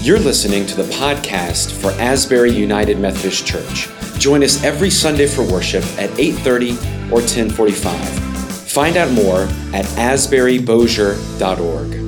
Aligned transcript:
You're 0.00 0.20
listening 0.20 0.64
to 0.66 0.76
the 0.76 0.84
podcast 0.94 1.72
for 1.72 1.90
Asbury 2.00 2.52
United 2.52 3.00
Methodist 3.00 3.44
Church. 3.44 3.88
Join 4.20 4.44
us 4.44 4.62
every 4.62 4.90
Sunday 4.90 5.26
for 5.26 5.42
worship 5.42 5.82
at 5.98 6.16
8:30 6.16 6.78
or 7.10 7.20
10:45. 7.20 8.08
Find 8.70 8.96
out 8.96 9.10
more 9.10 9.48
at 9.74 9.86
asburybosier.org. 9.96 11.98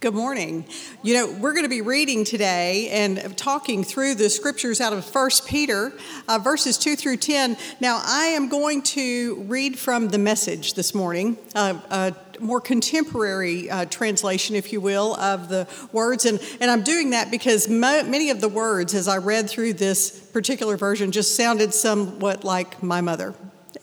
Good 0.00 0.14
morning. 0.14 0.64
You 1.02 1.14
know, 1.14 1.26
we're 1.40 1.52
going 1.52 1.64
to 1.64 1.68
be 1.68 1.80
reading 1.80 2.24
today 2.24 2.88
and 2.90 3.36
talking 3.36 3.82
through 3.82 4.14
the 4.14 4.30
scriptures 4.30 4.80
out 4.80 4.92
of 4.92 5.04
1 5.04 5.30
Peter, 5.46 5.92
uh, 6.28 6.38
verses 6.38 6.78
2 6.78 6.96
through 6.96 7.16
10. 7.16 7.56
Now, 7.80 8.00
I 8.04 8.26
am 8.26 8.48
going 8.48 8.82
to 8.82 9.44
read 9.48 9.78
from 9.78 10.08
the 10.08 10.18
message 10.18 10.74
this 10.74 10.94
morning, 10.94 11.38
uh, 11.54 11.74
a 11.90 12.14
more 12.40 12.60
contemporary 12.60 13.70
uh, 13.70 13.84
translation, 13.86 14.56
if 14.56 14.72
you 14.72 14.80
will, 14.80 15.14
of 15.16 15.48
the 15.48 15.66
words. 15.92 16.24
And, 16.24 16.40
and 16.60 16.70
I'm 16.70 16.82
doing 16.82 17.10
that 17.10 17.30
because 17.30 17.68
mo- 17.68 18.04
many 18.04 18.30
of 18.30 18.40
the 18.40 18.48
words, 18.48 18.94
as 18.94 19.08
I 19.08 19.18
read 19.18 19.48
through 19.48 19.74
this 19.74 20.10
particular 20.10 20.76
version, 20.76 21.12
just 21.12 21.36
sounded 21.36 21.74
somewhat 21.74 22.44
like 22.44 22.82
my 22.82 23.00
mother. 23.00 23.34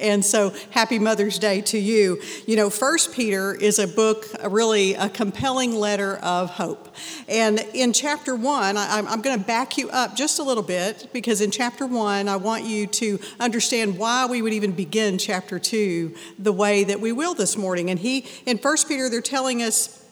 And 0.04 0.24
so, 0.24 0.54
happy 0.72 1.00
Mother's 1.00 1.40
Day 1.40 1.62
to 1.62 1.80
you. 1.80 2.22
You 2.46 2.58
know, 2.58 2.70
First 2.70 3.14
Peter 3.14 3.56
is 3.56 3.80
a 3.80 3.88
book, 3.88 4.26
a 4.42 4.50
really 4.50 4.96
a 4.96 5.08
compelling 5.08 5.74
letter 5.74 6.18
of 6.18 6.50
hope. 6.50 6.94
And 7.30 7.60
in 7.74 7.94
chapter 7.94 8.36
one, 8.36 8.76
I, 8.76 8.98
I'm 9.00 9.22
going 9.22 9.40
to 9.40 9.46
back 9.46 9.78
you 9.78 9.90
up 9.92 10.18
just 10.18 10.40
a 10.40 10.44
little 10.44 10.62
bit 10.62 11.08
because 11.14 11.40
in 11.40 11.52
chapter 11.52 11.88
one, 11.88 12.28
I 12.28 12.36
want 12.36 12.66
you 12.66 12.86
to 12.86 13.18
understand 13.40 13.98
why 13.98 14.26
we 14.26 14.42
would 14.42 14.52
even 14.52 14.74
begin 14.74 15.18
chapter 15.18 15.58
two 15.58 16.14
the 16.38 16.52
way 16.52 16.84
that 16.84 17.00
we 17.00 17.14
will 17.14 17.34
this 17.34 17.56
morning. 17.56 17.90
And 17.90 17.98
he, 17.98 18.28
in 18.46 18.58
First 18.58 18.90
Peter, 18.90 19.10
they're 19.10 19.22
telling 19.22 19.62
us 19.62 20.06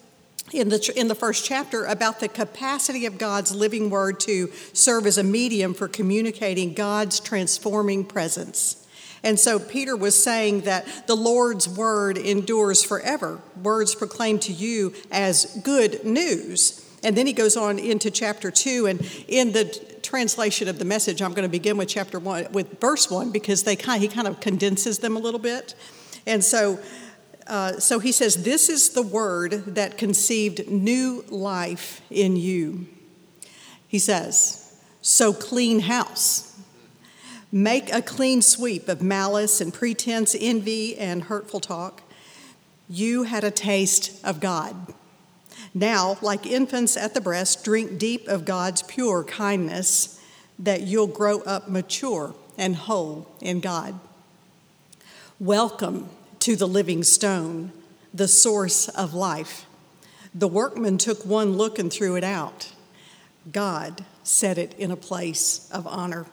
in 0.54 0.70
the, 0.70 0.92
in 0.96 1.08
the 1.08 1.14
first 1.14 1.44
chapter 1.44 1.84
about 1.84 2.18
the 2.18 2.28
capacity 2.28 3.04
of 3.04 3.18
God's 3.18 3.54
living 3.54 3.90
word 3.90 4.20
to 4.20 4.48
serve 4.72 5.04
as 5.04 5.18
a 5.18 5.22
medium 5.22 5.74
for 5.74 5.86
communicating 5.86 6.72
God's 6.72 7.20
transforming 7.20 8.06
presence. 8.06 8.81
And 9.24 9.38
so 9.38 9.58
Peter 9.58 9.96
was 9.96 10.20
saying 10.20 10.62
that 10.62 11.06
the 11.06 11.14
Lord's 11.14 11.68
word 11.68 12.18
endures 12.18 12.82
forever, 12.82 13.40
words 13.62 13.94
proclaimed 13.94 14.42
to 14.42 14.52
you 14.52 14.94
as 15.10 15.60
good 15.62 16.04
news. 16.04 16.78
And 17.04 17.16
then 17.16 17.26
he 17.26 17.32
goes 17.32 17.56
on 17.56 17.78
into 17.78 18.10
chapter 18.10 18.50
two, 18.50 18.86
and 18.86 19.00
in 19.26 19.52
the 19.52 19.64
translation 20.02 20.68
of 20.68 20.78
the 20.78 20.84
message, 20.84 21.20
I'm 21.20 21.32
going 21.32 21.48
to 21.48 21.50
begin 21.50 21.76
with 21.76 21.88
chapter 21.88 22.18
one, 22.18 22.46
with 22.52 22.80
verse 22.80 23.10
one, 23.10 23.30
because 23.30 23.64
they 23.64 23.76
kind, 23.76 24.00
he 24.00 24.08
kind 24.08 24.28
of 24.28 24.40
condenses 24.40 24.98
them 24.98 25.16
a 25.16 25.18
little 25.18 25.40
bit. 25.40 25.74
And 26.26 26.44
so, 26.44 26.78
uh, 27.46 27.78
so 27.80 27.98
he 27.98 28.12
says, 28.12 28.44
This 28.44 28.68
is 28.68 28.90
the 28.90 29.02
word 29.02 29.74
that 29.74 29.98
conceived 29.98 30.68
new 30.68 31.24
life 31.28 32.02
in 32.10 32.36
you. 32.36 32.86
He 33.88 33.98
says, 33.98 34.80
So 35.00 35.32
clean 35.32 35.80
house 35.80 36.51
Make 37.54 37.92
a 37.92 38.00
clean 38.00 38.40
sweep 38.40 38.88
of 38.88 39.02
malice 39.02 39.60
and 39.60 39.74
pretense, 39.74 40.34
envy, 40.38 40.96
and 40.96 41.24
hurtful 41.24 41.60
talk. 41.60 42.00
You 42.88 43.24
had 43.24 43.44
a 43.44 43.50
taste 43.50 44.18
of 44.24 44.40
God. 44.40 44.74
Now, 45.74 46.16
like 46.22 46.46
infants 46.46 46.96
at 46.96 47.12
the 47.12 47.20
breast, 47.20 47.62
drink 47.62 47.98
deep 47.98 48.26
of 48.26 48.46
God's 48.46 48.82
pure 48.82 49.22
kindness, 49.22 50.18
that 50.58 50.80
you'll 50.80 51.06
grow 51.06 51.40
up 51.40 51.68
mature 51.68 52.34
and 52.56 52.74
whole 52.74 53.30
in 53.42 53.60
God. 53.60 54.00
Welcome 55.38 56.08
to 56.38 56.56
the 56.56 56.68
living 56.68 57.02
stone, 57.02 57.72
the 58.14 58.28
source 58.28 58.88
of 58.88 59.12
life. 59.12 59.66
The 60.34 60.48
workman 60.48 60.96
took 60.96 61.26
one 61.26 61.58
look 61.58 61.78
and 61.78 61.92
threw 61.92 62.16
it 62.16 62.24
out. 62.24 62.72
God 63.52 64.06
set 64.22 64.56
it 64.56 64.74
in 64.78 64.90
a 64.90 64.96
place 64.96 65.68
of 65.70 65.86
honor. 65.86 66.24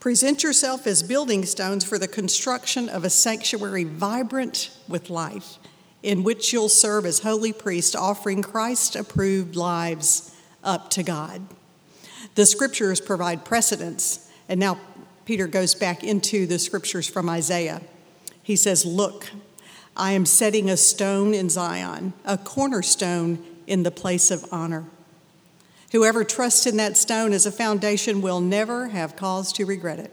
Present 0.00 0.42
yourself 0.42 0.86
as 0.86 1.02
building 1.02 1.44
stones 1.44 1.84
for 1.84 1.98
the 1.98 2.08
construction 2.08 2.88
of 2.88 3.04
a 3.04 3.10
sanctuary 3.10 3.84
vibrant 3.84 4.70
with 4.88 5.10
life, 5.10 5.58
in 6.02 6.22
which 6.22 6.52
you'll 6.52 6.68
serve 6.68 7.04
as 7.04 7.20
holy 7.20 7.52
priests, 7.52 7.96
offering 7.96 8.42
Christ 8.42 8.94
approved 8.94 9.56
lives 9.56 10.34
up 10.62 10.90
to 10.90 11.02
God. 11.02 11.42
The 12.36 12.46
scriptures 12.46 13.00
provide 13.00 13.44
precedents, 13.44 14.30
and 14.48 14.60
now 14.60 14.78
Peter 15.24 15.46
goes 15.46 15.74
back 15.74 16.04
into 16.04 16.46
the 16.46 16.58
scriptures 16.58 17.08
from 17.08 17.28
Isaiah. 17.28 17.82
He 18.42 18.56
says, 18.56 18.86
Look, 18.86 19.30
I 19.96 20.12
am 20.12 20.24
setting 20.24 20.70
a 20.70 20.76
stone 20.76 21.34
in 21.34 21.50
Zion, 21.50 22.12
a 22.24 22.38
cornerstone 22.38 23.44
in 23.66 23.82
the 23.82 23.90
place 23.90 24.30
of 24.30 24.46
honor. 24.52 24.84
Whoever 25.92 26.22
trusts 26.22 26.66
in 26.66 26.76
that 26.76 26.96
stone 26.96 27.32
as 27.32 27.46
a 27.46 27.52
foundation 27.52 28.20
will 28.20 28.40
never 28.40 28.88
have 28.88 29.16
cause 29.16 29.52
to 29.54 29.64
regret 29.64 29.98
it. 29.98 30.12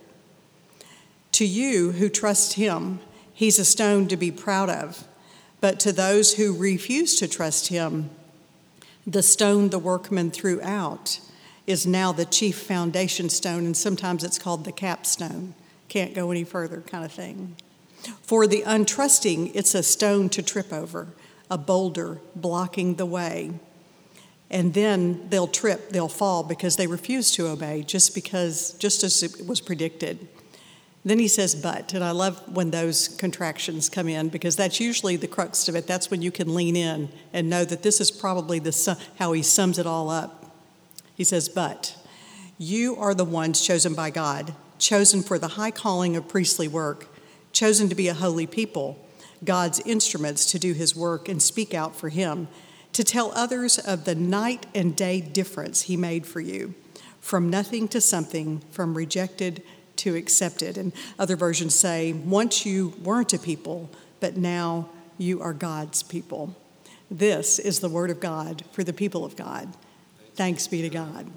To 1.34 1.46
you 1.46 1.92
who 1.92 2.08
trust 2.08 2.54
him, 2.54 3.00
he's 3.34 3.60
a 3.60 3.66
stone 3.66 4.08
to 4.08 4.16
be 4.16 4.32
proud 4.32 4.70
of. 4.70 5.06
But 5.60 5.80
to 5.82 5.92
those 5.92 6.36
who 6.36 6.56
refuse 6.56 7.16
to 7.16 7.28
trust 7.28 7.68
him, 7.68 8.10
the 9.06 9.24
stone 9.24 9.70
the 9.70 9.80
workman 9.80 10.32
threw 10.32 10.62
out 10.62 11.20
is 11.68 11.86
now 11.86 12.12
the 12.12 12.26
chief 12.26 12.58
foundation 12.58 13.30
stone, 13.30 13.66
and 13.66 13.76
sometimes 13.76 14.24
it's 14.24 14.40
called 14.40 14.64
the 14.64 14.72
capstone. 14.72 15.56
Can't 15.90 16.14
go 16.14 16.32
any 16.32 16.44
further, 16.44 16.82
kind 16.82 17.04
of 17.04 17.12
thing. 17.12 17.58
For 18.22 18.48
the 18.48 18.62
untrusting, 18.62 19.52
it's 19.54 19.76
a 19.76 19.84
stone 19.84 20.30
to 20.30 20.44
trip 20.44 20.72
over, 20.72 21.08
a 21.50 21.58
boulder 21.58 22.20
blocking 22.36 22.96
the 22.96 23.06
way 23.06 23.60
and 24.50 24.74
then 24.74 25.28
they'll 25.30 25.48
trip, 25.48 25.90
they'll 25.90 26.08
fall 26.08 26.44
because 26.44 26.76
they 26.76 26.88
refuse 26.88 27.32
to 27.32 27.48
obey, 27.48 27.84
just 27.84 28.14
because, 28.14 28.74
just 28.74 29.04
as 29.04 29.24
it 29.24 29.48
was 29.48 29.60
predicted. 29.60 30.28
Then 31.04 31.20
he 31.20 31.28
says, 31.28 31.54
but, 31.54 31.94
and 31.94 32.04
I 32.04 32.12
love 32.12 32.42
when 32.52 32.72
those 32.72 33.08
contractions 33.08 33.90
come 33.90 34.08
in 34.08 34.30
because 34.30 34.56
that's 34.56 34.80
usually 34.80 35.16
the 35.18 35.28
crux 35.28 35.68
of 35.70 35.76
it. 35.76 35.86
That's 35.86 36.10
when 36.10 36.24
you 36.24 36.32
can 36.32 36.56
lean 36.56 36.76
in 36.76 37.10
and 37.32 37.50
know 37.50 37.64
that 37.64 37.84
this 37.84 38.02
is 38.02 38.10
probably 38.10 38.58
the, 38.58 39.00
how 39.20 39.32
he 39.34 39.44
sums 39.44 39.78
it 39.78 39.86
all 39.86 40.10
up. 40.10 40.46
He 41.16 41.24
says, 41.24 41.48
but 41.48 41.96
you 42.58 42.96
are 42.96 43.14
the 43.14 43.24
ones 43.24 43.62
chosen 43.62 43.94
by 43.94 44.10
God, 44.10 44.56
chosen 44.80 45.22
for 45.22 45.38
the 45.38 45.50
high 45.50 45.72
calling 45.72 46.16
of 46.16 46.28
priestly 46.28 46.68
work, 46.68 47.08
chosen 47.52 47.88
to 47.90 47.96
be 47.96 48.08
a 48.08 48.16
holy 48.16 48.48
people, 48.48 49.00
God's 49.44 49.80
instruments 49.82 50.52
to 50.52 50.60
do 50.60 50.74
his 50.74 50.96
work 50.96 51.30
and 51.30 51.42
speak 51.42 51.76
out 51.76 51.96
for 51.96 52.10
him 52.10 52.48
to 52.96 53.04
tell 53.04 53.34
others 53.36 53.78
of 53.78 54.06
the 54.06 54.16
night 54.16 54.66
and 54.74 54.96
day 54.96 55.20
difference 55.20 55.82
He 55.82 55.98
made 55.98 56.26
for 56.26 56.40
you, 56.40 56.74
from 57.20 57.50
nothing 57.50 57.90
to 57.90 58.00
something, 58.00 58.62
from 58.72 58.96
rejected 58.96 59.62
to 59.98 60.16
accepted. 60.16 60.78
And 60.78 60.94
other 61.20 61.36
versions 61.36 61.76
say, 61.76 62.14
once 62.14 62.66
you 62.66 62.94
weren't 63.04 63.34
a 63.34 63.38
people, 63.38 63.90
but 64.22 64.38
now 64.38 64.88
you 65.18 65.42
are 65.42 65.52
God's 65.52 66.04
people. 66.04 66.56
This 67.12 67.60
is 67.60 67.82
the 67.82 67.90
word 67.90 68.12
of 68.12 68.22
God 68.22 68.64
for 68.72 68.86
the 68.86 68.94
people 68.94 69.26
of 69.26 69.36
God. 69.36 69.74
Thanks 70.36 70.66
be 70.66 70.82
to 70.82 70.90
God. 70.90 71.30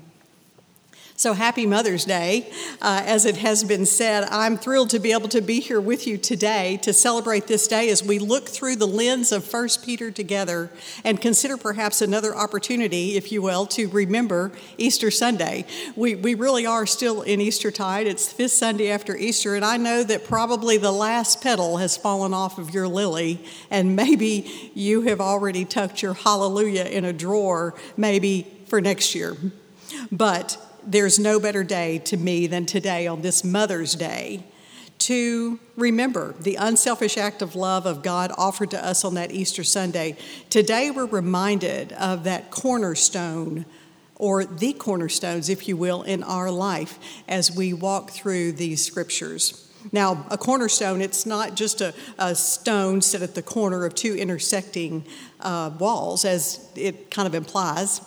So 1.18 1.32
happy 1.32 1.66
Mother's 1.66 2.04
Day. 2.04 2.48
Uh, 2.80 3.02
as 3.04 3.24
it 3.24 3.38
has 3.38 3.64
been 3.64 3.86
said, 3.86 4.28
I'm 4.30 4.56
thrilled 4.56 4.90
to 4.90 5.00
be 5.00 5.10
able 5.10 5.28
to 5.30 5.40
be 5.40 5.58
here 5.58 5.80
with 5.80 6.06
you 6.06 6.16
today 6.16 6.76
to 6.82 6.92
celebrate 6.92 7.48
this 7.48 7.66
day 7.66 7.90
as 7.90 8.04
we 8.04 8.20
look 8.20 8.48
through 8.48 8.76
the 8.76 8.86
lens 8.86 9.32
of 9.32 9.52
1 9.52 9.68
Peter 9.84 10.12
together 10.12 10.70
and 11.02 11.20
consider 11.20 11.56
perhaps 11.56 12.00
another 12.00 12.36
opportunity, 12.36 13.16
if 13.16 13.32
you 13.32 13.42
will, 13.42 13.66
to 13.66 13.88
remember 13.88 14.52
Easter 14.76 15.10
Sunday. 15.10 15.64
We, 15.96 16.14
we 16.14 16.36
really 16.36 16.66
are 16.66 16.86
still 16.86 17.22
in 17.22 17.40
Easter 17.40 17.72
tide. 17.72 18.06
It's 18.06 18.32
fifth 18.32 18.52
Sunday 18.52 18.88
after 18.88 19.16
Easter, 19.16 19.56
and 19.56 19.64
I 19.64 19.76
know 19.76 20.04
that 20.04 20.24
probably 20.24 20.78
the 20.78 20.92
last 20.92 21.42
petal 21.42 21.78
has 21.78 21.96
fallen 21.96 22.32
off 22.32 22.58
of 22.58 22.72
your 22.72 22.86
lily, 22.86 23.44
and 23.72 23.96
maybe 23.96 24.70
you 24.72 25.00
have 25.00 25.20
already 25.20 25.64
tucked 25.64 26.00
your 26.00 26.14
hallelujah 26.14 26.84
in 26.84 27.04
a 27.04 27.12
drawer, 27.12 27.74
maybe 27.96 28.46
for 28.69 28.81
next 28.81 29.16
year. 29.16 29.37
But 30.12 30.64
there's 30.86 31.19
no 31.19 31.38
better 31.40 31.64
day 31.64 31.98
to 31.98 32.16
me 32.16 32.46
than 32.46 32.66
today 32.66 33.06
on 33.06 33.22
this 33.22 33.44
Mother's 33.44 33.94
Day 33.94 34.44
to 34.98 35.60
remember 35.76 36.34
the 36.40 36.56
unselfish 36.56 37.16
act 37.16 37.40
of 37.40 37.54
love 37.54 37.86
of 37.86 38.02
God 38.02 38.32
offered 38.36 38.70
to 38.72 38.84
us 38.84 39.04
on 39.04 39.14
that 39.14 39.30
Easter 39.30 39.62
Sunday. 39.62 40.16
Today, 40.50 40.90
we're 40.90 41.06
reminded 41.06 41.92
of 41.92 42.25
that 42.25 42.50
cornerstone 42.50 43.64
or 44.16 44.44
the 44.44 44.72
cornerstones, 44.72 45.48
if 45.48 45.69
you 45.69 45.76
will, 45.76 46.02
in 46.02 46.25
our 46.25 46.50
life 46.50 46.98
as 47.28 47.54
we 47.54 47.72
walk 47.72 48.10
through 48.10 48.52
these 48.52 48.84
scriptures. 48.84 49.70
Now, 49.92 50.26
a 50.31 50.36
cornerstone, 50.36 51.00
it's 51.00 51.24
not 51.24 51.54
just 51.54 51.81
a, 51.81 51.94
a 52.19 52.34
stone 52.34 53.00
set 53.00 53.22
at 53.22 53.36
the 53.36 53.42
corner 53.42 53.84
of 53.84 53.94
two 53.94 54.16
intersecting 54.16 55.04
uh, 55.40 55.70
walls, 55.78 56.24
as 56.24 56.69
it 56.74 57.12
kind 57.12 57.28
of 57.28 57.34
implies 57.34 58.00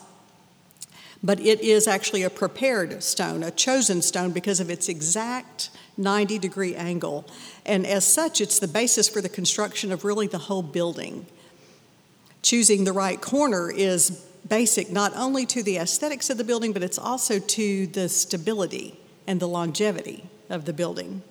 but 1.24 1.40
it 1.40 1.62
is 1.62 1.88
actually 1.88 2.24
a 2.24 2.30
prepared 2.30 3.04
stone, 3.04 3.44
a 3.44 3.52
chosen 3.52 4.02
stone, 4.02 4.32
because 4.32 4.60
of 4.60 4.70
its 4.70 4.90
exact 4.90 5.70
90 5.98 6.40
degree 6.40 6.76
angle. 6.76 7.26
And 7.66 7.86
as 7.86 8.06
such, 8.06 8.42
it's 8.42 8.60
the 8.60 8.68
basis 8.68 9.08
for 9.08 9.22
the 9.22 9.30
construction 9.30 9.92
of 9.92 10.04
really 10.04 10.28
the 10.28 10.40
whole 10.40 10.64
building. 10.64 11.28
Choosing 12.42 12.86
the 12.86 12.92
right 12.92 13.22
corner 13.22 13.72
is 13.72 14.26
basic 14.48 14.92
not 14.92 15.16
only 15.16 15.46
to 15.46 15.62
the 15.62 15.78
aesthetics 15.78 16.30
of 16.30 16.38
the 16.38 16.44
building, 16.44 16.74
but 16.74 16.82
it's 16.82 16.98
also 16.98 17.38
to 17.38 17.88
the 17.88 18.10
stability 18.10 19.00
and 19.28 19.40
the 19.40 19.48
longevity 19.48 20.24
of 20.50 20.66
the 20.66 20.74
building. 20.74 21.22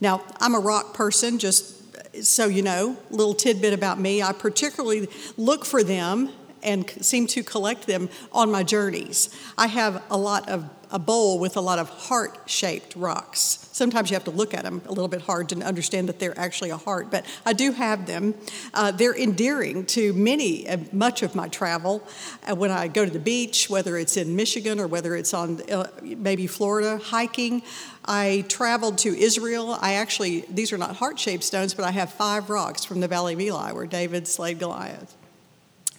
Now, 0.00 0.22
I'm 0.40 0.54
a 0.54 0.60
rock 0.60 0.94
person, 0.94 1.38
just 1.38 2.24
so 2.24 2.46
you 2.46 2.62
know, 2.62 2.96
little 3.10 3.34
tidbit 3.34 3.72
about 3.72 3.98
me. 3.98 4.22
I 4.22 4.32
particularly 4.32 5.08
look 5.36 5.64
for 5.64 5.82
them 5.82 6.30
and 6.66 6.90
seem 7.00 7.26
to 7.28 7.42
collect 7.42 7.86
them 7.86 8.10
on 8.32 8.50
my 8.50 8.62
journeys. 8.62 9.30
I 9.56 9.68
have 9.68 10.02
a 10.10 10.18
lot 10.18 10.48
of 10.48 10.68
a 10.90 10.98
bowl 10.98 11.38
with 11.38 11.56
a 11.56 11.60
lot 11.60 11.78
of 11.78 11.88
heart 11.88 12.38
shaped 12.46 12.94
rocks. 12.96 13.68
Sometimes 13.72 14.10
you 14.10 14.14
have 14.14 14.24
to 14.24 14.30
look 14.30 14.54
at 14.54 14.62
them 14.62 14.80
a 14.86 14.90
little 14.90 15.08
bit 15.08 15.20
hard 15.20 15.48
to 15.50 15.60
understand 15.60 16.08
that 16.08 16.18
they're 16.18 16.38
actually 16.38 16.70
a 16.70 16.76
heart, 16.76 17.10
but 17.10 17.26
I 17.44 17.52
do 17.52 17.72
have 17.72 18.06
them. 18.06 18.34
Uh, 18.72 18.92
they're 18.92 19.16
endearing 19.16 19.84
to 19.86 20.12
many, 20.12 20.68
uh, 20.68 20.78
much 20.92 21.22
of 21.22 21.34
my 21.34 21.48
travel. 21.48 22.06
Uh, 22.48 22.54
when 22.54 22.70
I 22.70 22.88
go 22.88 23.04
to 23.04 23.10
the 23.10 23.18
beach, 23.18 23.68
whether 23.68 23.96
it's 23.96 24.16
in 24.16 24.36
Michigan 24.36 24.80
or 24.80 24.86
whether 24.86 25.16
it's 25.16 25.34
on 25.34 25.60
uh, 25.70 25.88
maybe 26.02 26.46
Florida 26.46 26.98
hiking, 27.02 27.62
I 28.04 28.44
traveled 28.48 28.98
to 28.98 29.08
Israel. 29.08 29.76
I 29.80 29.94
actually, 29.94 30.44
these 30.48 30.72
are 30.72 30.78
not 30.78 30.96
heart 30.96 31.18
shaped 31.18 31.42
stones, 31.42 31.74
but 31.74 31.84
I 31.84 31.90
have 31.90 32.12
five 32.12 32.48
rocks 32.48 32.84
from 32.84 33.00
the 33.00 33.08
Valley 33.08 33.34
of 33.34 33.40
Elah 33.40 33.74
where 33.74 33.86
David 33.86 34.28
slayed 34.28 34.58
Goliath. 34.60 35.16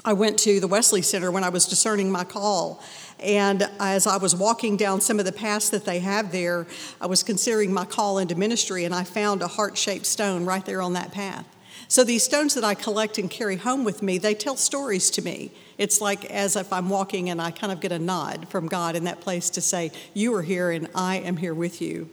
I 0.07 0.13
went 0.13 0.39
to 0.39 0.61
the 0.61 0.69
Wesley 0.69 1.01
Center 1.01 1.31
when 1.31 1.43
I 1.43 1.49
was 1.49 1.65
discerning 1.65 2.09
my 2.09 2.23
call. 2.23 2.81
And 3.19 3.69
as 3.77 4.07
I 4.07 4.15
was 4.15 4.33
walking 4.33 4.77
down 4.77 5.01
some 5.01 5.19
of 5.19 5.25
the 5.25 5.33
paths 5.33 5.69
that 5.71 5.83
they 5.83 5.99
have 5.99 6.31
there, 6.31 6.65
I 7.01 7.07
was 7.07 7.23
considering 7.23 7.73
my 7.73 7.83
call 7.83 8.17
into 8.17 8.33
ministry, 8.33 8.85
and 8.85 8.95
I 8.95 9.03
found 9.03 9.41
a 9.41 9.49
heart 9.49 9.77
shaped 9.77 10.05
stone 10.05 10.45
right 10.45 10.65
there 10.65 10.81
on 10.81 10.93
that 10.93 11.11
path. 11.11 11.45
So 11.89 12.05
these 12.05 12.23
stones 12.23 12.53
that 12.53 12.63
I 12.63 12.73
collect 12.73 13.17
and 13.17 13.29
carry 13.29 13.57
home 13.57 13.83
with 13.83 14.01
me, 14.01 14.17
they 14.17 14.33
tell 14.33 14.55
stories 14.55 15.11
to 15.11 15.21
me. 15.21 15.51
It's 15.77 15.99
like 15.99 16.23
as 16.31 16.55
if 16.55 16.71
I'm 16.71 16.87
walking 16.87 17.29
and 17.29 17.41
I 17.41 17.51
kind 17.51 17.73
of 17.73 17.81
get 17.81 17.91
a 17.91 17.99
nod 17.99 18.47
from 18.47 18.69
God 18.69 18.95
in 18.95 19.03
that 19.03 19.19
place 19.19 19.49
to 19.49 19.61
say, 19.61 19.91
You 20.13 20.33
are 20.35 20.41
here 20.41 20.71
and 20.71 20.87
I 20.95 21.17
am 21.17 21.35
here 21.35 21.53
with 21.53 21.81
you. 21.81 22.09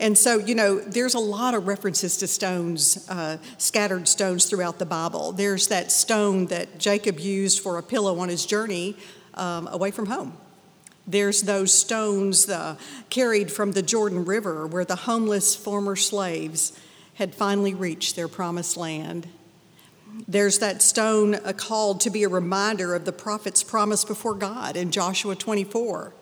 And 0.00 0.18
so, 0.18 0.38
you 0.38 0.54
know, 0.54 0.80
there's 0.80 1.14
a 1.14 1.20
lot 1.20 1.54
of 1.54 1.66
references 1.66 2.16
to 2.18 2.26
stones, 2.26 3.06
uh, 3.08 3.38
scattered 3.58 4.08
stones 4.08 4.46
throughout 4.46 4.78
the 4.78 4.86
Bible. 4.86 5.32
There's 5.32 5.68
that 5.68 5.92
stone 5.92 6.46
that 6.46 6.78
Jacob 6.78 7.20
used 7.20 7.62
for 7.62 7.78
a 7.78 7.82
pillow 7.82 8.18
on 8.18 8.28
his 8.28 8.44
journey 8.44 8.96
um, 9.34 9.68
away 9.68 9.90
from 9.90 10.06
home. 10.06 10.36
There's 11.06 11.42
those 11.42 11.72
stones 11.72 12.48
uh, 12.48 12.76
carried 13.10 13.52
from 13.52 13.72
the 13.72 13.82
Jordan 13.82 14.24
River 14.24 14.66
where 14.66 14.84
the 14.84 14.96
homeless 14.96 15.54
former 15.54 15.96
slaves 15.96 16.78
had 17.14 17.34
finally 17.34 17.74
reached 17.74 18.16
their 18.16 18.28
promised 18.28 18.76
land. 18.76 19.28
There's 20.26 20.60
that 20.60 20.80
stone 20.80 21.34
uh, 21.34 21.52
called 21.54 22.00
to 22.02 22.10
be 22.10 22.22
a 22.22 22.28
reminder 22.28 22.94
of 22.94 23.04
the 23.04 23.12
prophet's 23.12 23.62
promise 23.62 24.04
before 24.04 24.34
God 24.34 24.76
in 24.76 24.90
Joshua 24.90 25.36
24. 25.36 26.14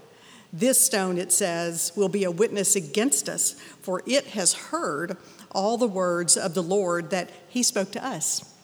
This 0.53 0.81
stone, 0.81 1.17
it 1.17 1.33
says, 1.33 1.93
will 1.97 2.11
be 2.11 2.25
a 2.25 2.31
witness 2.31 2.77
against 2.77 3.29
us, 3.29 3.53
for 3.81 4.03
it 4.07 4.29
has 4.29 4.53
heard 4.53 5.17
all 5.51 5.79
the 5.79 5.87
words 5.87 6.37
of 6.37 6.55
the 6.55 6.63
Lord 6.63 7.11
that 7.11 7.31
he 7.49 7.63
spoke 7.63 7.91
to 7.93 8.05
us. 8.05 8.55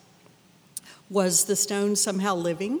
Was 1.09 1.45
the 1.45 1.55
stone 1.55 1.95
somehow 1.95 2.35
living? 2.35 2.79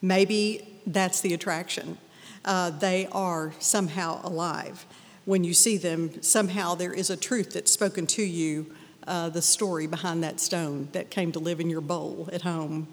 Maybe 0.00 0.80
that's 0.86 1.20
the 1.20 1.34
attraction. 1.34 1.98
Uh, 2.44 2.70
they 2.70 3.08
are 3.10 3.52
somehow 3.58 4.20
alive. 4.22 4.86
When 5.24 5.42
you 5.42 5.54
see 5.54 5.76
them, 5.76 6.22
somehow 6.22 6.76
there 6.76 6.92
is 6.92 7.10
a 7.10 7.16
truth 7.16 7.52
that's 7.52 7.72
spoken 7.72 8.06
to 8.08 8.22
you, 8.22 8.72
uh, 9.06 9.28
the 9.28 9.42
story 9.42 9.86
behind 9.86 10.22
that 10.22 10.38
stone 10.38 10.88
that 10.92 11.10
came 11.10 11.32
to 11.32 11.40
live 11.40 11.60
in 11.60 11.68
your 11.68 11.80
bowl 11.80 12.28
at 12.32 12.42
home. 12.42 12.86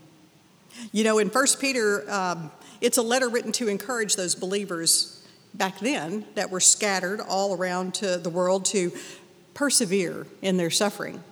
You 0.92 1.04
know, 1.04 1.19
in 1.19 1.30
1 1.30 1.45
Peter, 1.60 2.10
um, 2.12 2.51
it's 2.81 2.98
a 2.98 3.01
letter 3.01 3.30
written 3.30 3.51
to 3.54 3.68
encourage 3.68 4.16
those 4.16 4.36
believers 4.36 5.24
back 5.54 5.80
then 5.80 6.25
that 6.36 6.50
were 6.50 6.60
scattered 6.60 7.22
all 7.22 7.56
around 7.56 7.94
to 7.95 8.18
the 8.18 8.30
world 8.30 8.66
to 8.66 8.92
persevere 9.54 10.27
in 10.42 10.57
their 10.57 10.69
suffering. 10.69 11.24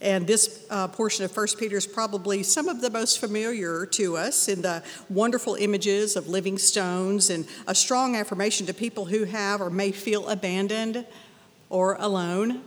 And 0.00 0.26
this 0.26 0.66
uh, 0.70 0.88
portion 0.88 1.24
of 1.24 1.36
1 1.36 1.46
Peter 1.58 1.76
is 1.76 1.86
probably 1.86 2.42
some 2.42 2.68
of 2.68 2.80
the 2.80 2.90
most 2.90 3.20
familiar 3.20 3.86
to 3.86 4.16
us 4.16 4.48
in 4.48 4.62
the 4.62 4.82
wonderful 5.08 5.54
images 5.54 6.16
of 6.16 6.28
living 6.28 6.58
stones 6.58 7.30
and 7.30 7.46
a 7.66 7.74
strong 7.74 8.16
affirmation 8.16 8.66
to 8.66 8.74
people 8.74 9.04
who 9.04 9.24
have 9.24 9.60
or 9.60 9.70
may 9.70 9.92
feel 9.92 10.28
abandoned 10.28 11.06
or 11.70 11.94
alone. 11.98 12.62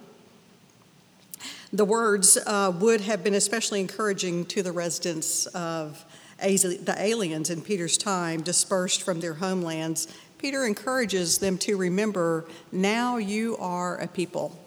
The 1.74 1.86
words 1.86 2.38
uh, 2.38 2.72
would 2.80 3.02
have 3.02 3.24
been 3.24 3.34
especially 3.34 3.82
encouraging 3.82 4.46
to 4.46 4.64
the 4.64 4.72
residents 4.72 5.48
of 5.48 6.06
the 6.38 6.96
aliens 6.98 7.50
in 7.50 7.62
Peter's 7.62 7.98
time 7.98 8.42
dispersed 8.42 9.02
from 9.02 9.20
their 9.20 9.36
homelands, 9.36 10.08
Peter 10.38 10.66
encourages 10.66 11.40
them 11.40 11.58
to 11.58 11.76
remember 11.78 12.46
now 12.72 13.18
you 13.18 13.58
are 13.58 13.98
a 13.98 14.08
people. 14.08 14.58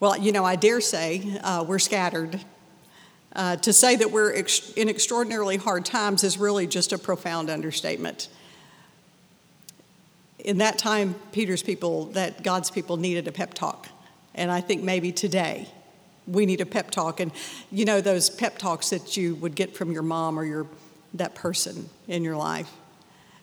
Well, 0.00 0.18
you 0.18 0.32
know, 0.32 0.44
I 0.44 0.56
dare 0.56 0.80
say 0.80 1.38
uh, 1.42 1.64
we're 1.66 1.78
scattered. 1.78 2.40
Uh, 3.34 3.56
to 3.56 3.72
say 3.72 3.96
that 3.96 4.10
we're 4.10 4.34
ex- 4.34 4.72
in 4.72 4.88
extraordinarily 4.88 5.56
hard 5.56 5.84
times 5.84 6.24
is 6.24 6.36
really 6.36 6.66
just 6.66 6.92
a 6.92 6.98
profound 6.98 7.48
understatement. 7.48 8.28
In 10.40 10.58
that 10.58 10.76
time, 10.76 11.14
Peter's 11.30 11.62
people, 11.62 12.06
that 12.06 12.42
God's 12.42 12.70
people 12.70 12.96
needed 12.96 13.28
a 13.28 13.32
pep 13.32 13.54
talk. 13.54 13.88
And 14.34 14.50
I 14.50 14.60
think 14.60 14.82
maybe 14.82 15.12
today 15.12 15.68
we 16.26 16.46
need 16.46 16.60
a 16.60 16.66
pep 16.66 16.90
talk. 16.90 17.20
And 17.20 17.32
you 17.70 17.84
know, 17.84 18.00
those 18.00 18.30
pep 18.30 18.58
talks 18.58 18.90
that 18.90 19.16
you 19.16 19.34
would 19.36 19.54
get 19.54 19.76
from 19.76 19.92
your 19.92 20.02
mom 20.02 20.38
or 20.38 20.44
your 20.44 20.66
that 21.14 21.34
person 21.34 21.88
in 22.08 22.24
your 22.24 22.36
life. 22.36 22.70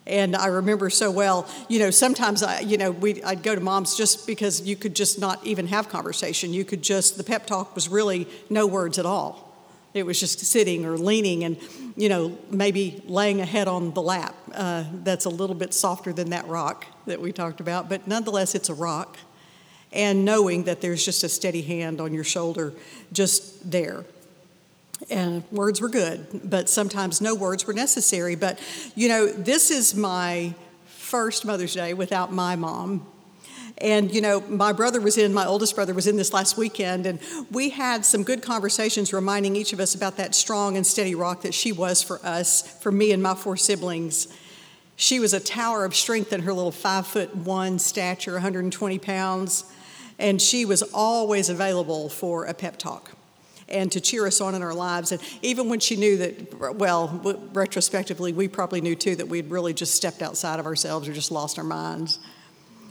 And 0.08 0.36
I 0.36 0.48
remember 0.48 0.90
so 0.90 1.12
well, 1.12 1.48
you 1.68 1.78
know, 1.78 1.92
sometimes 1.92 2.42
I, 2.42 2.62
you 2.62 2.78
know, 2.78 2.90
we, 2.90 3.22
I'd 3.22 3.44
go 3.44 3.54
to 3.54 3.62
mom's 3.62 3.96
just 3.96 4.26
because 4.26 4.62
you 4.62 4.76
could 4.76 4.96
just 4.96 5.20
not 5.20 5.46
even 5.46 5.68
have 5.68 5.88
conversation. 5.88 6.52
You 6.52 6.66
could 6.66 6.82
just, 6.82 7.18
the 7.18 7.24
pep 7.24 7.46
talk 7.46 7.76
was 7.76 7.88
really 7.88 8.28
no 8.50 8.66
words 8.66 8.98
at 8.98 9.06
all. 9.06 9.46
It 9.94 10.06
was 10.06 10.20
just 10.20 10.40
sitting 10.40 10.86
or 10.86 10.98
leaning 10.98 11.44
and, 11.44 11.58
you 11.96 12.10
know, 12.10 12.38
maybe 12.50 13.04
laying 13.06 13.40
a 13.42 13.46
head 13.46 13.68
on 13.68 13.94
the 13.94 14.02
lap. 14.02 14.36
Uh, 14.54 14.86
that's 15.04 15.26
a 15.26 15.30
little 15.30 15.56
bit 15.56 15.74
softer 15.74 16.12
than 16.12 16.32
that 16.32 16.48
rock 16.48 16.86
that 17.06 17.22
we 17.22 17.32
talked 17.32 17.60
about, 17.60 17.88
but 17.88 18.08
nonetheless, 18.08 18.56
it's 18.56 18.70
a 18.70 18.74
rock 18.74 19.18
and 19.92 20.24
knowing 20.24 20.64
that 20.64 20.82
there's 20.82 21.04
just 21.04 21.24
a 21.24 21.30
steady 21.30 21.62
hand 21.62 22.00
on 22.00 22.14
your 22.14 22.24
shoulder 22.24 22.74
just 23.12 23.70
there. 23.70 24.06
And 25.10 25.44
words 25.52 25.82
were 25.82 25.90
good, 25.90 26.42
but 26.44 26.70
sometimes 26.70 27.22
no 27.22 27.34
words 27.34 27.66
were 27.66 27.74
necessary. 27.74 28.36
But, 28.36 28.60
you 28.96 29.08
know, 29.08 29.28
this 29.28 29.72
is 29.72 29.96
my 29.96 30.54
first 30.86 31.46
Mother's 31.46 31.74
Day 31.74 31.94
without 31.94 32.32
my 32.34 32.56
mom. 32.56 33.08
And, 33.78 34.14
you 34.14 34.20
know, 34.20 34.42
my 34.42 34.74
brother 34.74 35.00
was 35.00 35.18
in, 35.18 35.34
my 35.34 35.46
oldest 35.46 35.74
brother 35.74 35.94
was 35.94 36.06
in 36.06 36.18
this 36.18 36.34
last 36.34 36.58
weekend, 36.58 37.06
and 37.06 37.18
we 37.50 37.70
had 37.70 38.04
some 38.04 38.24
good 38.24 38.42
conversations 38.42 39.14
reminding 39.14 39.56
each 39.56 39.72
of 39.72 39.80
us 39.80 39.96
about 39.96 40.18
that 40.18 40.36
strong 40.36 40.76
and 40.76 40.86
steady 40.86 41.16
rock 41.16 41.44
that 41.44 41.54
she 41.54 41.72
was 41.72 42.04
for 42.04 42.20
us, 42.26 42.62
for 42.82 42.92
me 42.92 43.14
and 43.14 43.24
my 43.24 43.36
four 43.36 43.56
siblings. 43.56 44.28
She 44.98 45.22
was 45.22 45.34
a 45.34 45.40
tower 45.40 45.86
of 45.86 45.96
strength 45.96 46.34
in 46.34 46.42
her 46.42 46.52
little 46.52 46.74
five 46.74 47.08
foot 47.08 47.34
one 47.34 47.80
stature, 47.80 48.34
120 48.34 49.00
pounds 49.00 49.64
and 50.20 50.42
she 50.42 50.66
was 50.66 50.84
always 50.94 51.50
available 51.50 52.10
for 52.10 52.46
a 52.46 52.54
pep 52.54 52.78
talk 52.78 53.12
and 53.70 53.92
to 53.92 54.02
cheer 54.02 54.28
us 54.28 54.42
on 54.42 54.56
in 54.56 54.62
our 54.62 54.74
lives. 54.74 55.12
And 55.12 55.22
even 55.42 55.70
when 55.70 55.80
she 55.80 55.96
knew 55.96 56.18
that, 56.18 56.76
well, 56.76 57.08
retrospectively, 57.54 58.34
we 58.34 58.48
probably 58.48 58.82
knew 58.82 58.96
too 58.96 59.16
that 59.16 59.28
we'd 59.28 59.50
really 59.50 59.74
just 59.74 59.96
stepped 59.96 60.22
outside 60.22 60.60
of 60.60 60.66
ourselves 60.66 61.08
or 61.08 61.14
just 61.14 61.32
lost 61.32 61.58
our 61.58 61.64
minds. 61.64 62.20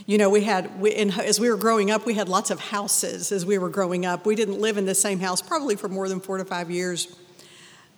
You 0.06 0.16
know, 0.16 0.30
we 0.30 0.44
had, 0.44 0.80
we, 0.80 0.90
in, 0.94 1.10
as 1.10 1.38
we 1.38 1.50
were 1.50 1.56
growing 1.56 1.90
up, 1.90 2.06
we 2.06 2.14
had 2.14 2.28
lots 2.28 2.50
of 2.50 2.60
houses 2.60 3.30
as 3.30 3.44
we 3.44 3.58
were 3.58 3.68
growing 3.68 4.06
up. 4.06 4.24
We 4.24 4.36
didn't 4.36 4.58
live 4.58 4.78
in 4.78 4.86
the 4.86 4.94
same 4.94 5.18
house 5.18 5.42
probably 5.42 5.76
for 5.76 5.88
more 5.88 6.08
than 6.08 6.20
four 6.20 6.38
to 6.38 6.44
five 6.44 6.70
years. 6.70 7.14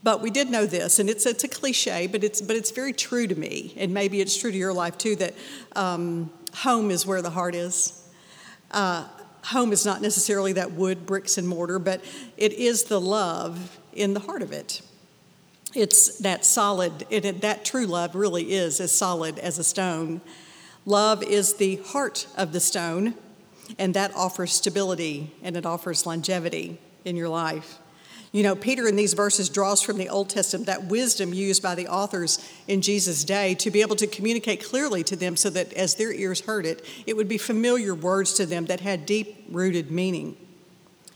But 0.02 0.22
we 0.22 0.30
did 0.30 0.50
know 0.50 0.64
this, 0.64 0.98
and 0.98 1.10
it's, 1.10 1.26
it's 1.26 1.44
a 1.44 1.48
cliche, 1.48 2.06
but 2.06 2.24
it's, 2.24 2.40
but 2.40 2.56
it's 2.56 2.70
very 2.70 2.94
true 2.94 3.26
to 3.26 3.34
me, 3.34 3.74
and 3.76 3.92
maybe 3.92 4.22
it's 4.22 4.34
true 4.34 4.50
to 4.50 4.56
your 4.56 4.72
life 4.72 4.96
too, 4.96 5.14
that 5.16 5.34
um, 5.76 6.30
home 6.54 6.90
is 6.90 7.04
where 7.04 7.20
the 7.20 7.28
heart 7.28 7.54
is. 7.54 8.08
Uh, 8.70 9.06
home 9.44 9.72
is 9.72 9.84
not 9.84 10.02
necessarily 10.02 10.52
that 10.54 10.72
wood, 10.72 11.06
bricks, 11.06 11.38
and 11.38 11.48
mortar, 11.48 11.78
but 11.78 12.02
it 12.36 12.52
is 12.52 12.84
the 12.84 13.00
love 13.00 13.78
in 13.92 14.14
the 14.14 14.20
heart 14.20 14.42
of 14.42 14.52
it. 14.52 14.82
It's 15.74 16.18
that 16.18 16.44
solid, 16.44 17.06
it, 17.10 17.40
that 17.42 17.64
true 17.64 17.86
love 17.86 18.14
really 18.14 18.52
is 18.52 18.80
as 18.80 18.92
solid 18.92 19.38
as 19.38 19.58
a 19.58 19.64
stone. 19.64 20.20
Love 20.84 21.22
is 21.22 21.54
the 21.54 21.76
heart 21.76 22.26
of 22.36 22.52
the 22.52 22.60
stone, 22.60 23.14
and 23.78 23.94
that 23.94 24.14
offers 24.14 24.52
stability 24.52 25.32
and 25.42 25.56
it 25.56 25.66
offers 25.66 26.06
longevity 26.06 26.78
in 27.04 27.16
your 27.16 27.28
life. 27.28 27.79
You 28.32 28.44
know, 28.44 28.54
Peter 28.54 28.86
in 28.86 28.94
these 28.94 29.14
verses 29.14 29.48
draws 29.48 29.82
from 29.82 29.98
the 29.98 30.08
Old 30.08 30.28
Testament 30.28 30.66
that 30.66 30.84
wisdom 30.84 31.34
used 31.34 31.62
by 31.62 31.74
the 31.74 31.88
authors 31.88 32.38
in 32.68 32.80
Jesus' 32.80 33.24
day 33.24 33.54
to 33.56 33.72
be 33.72 33.80
able 33.80 33.96
to 33.96 34.06
communicate 34.06 34.64
clearly 34.64 35.02
to 35.04 35.16
them 35.16 35.36
so 35.36 35.50
that 35.50 35.72
as 35.72 35.96
their 35.96 36.12
ears 36.12 36.42
heard 36.42 36.64
it, 36.64 36.84
it 37.06 37.16
would 37.16 37.28
be 37.28 37.38
familiar 37.38 37.92
words 37.92 38.34
to 38.34 38.46
them 38.46 38.66
that 38.66 38.80
had 38.80 39.04
deep 39.04 39.44
rooted 39.50 39.90
meaning. 39.90 40.36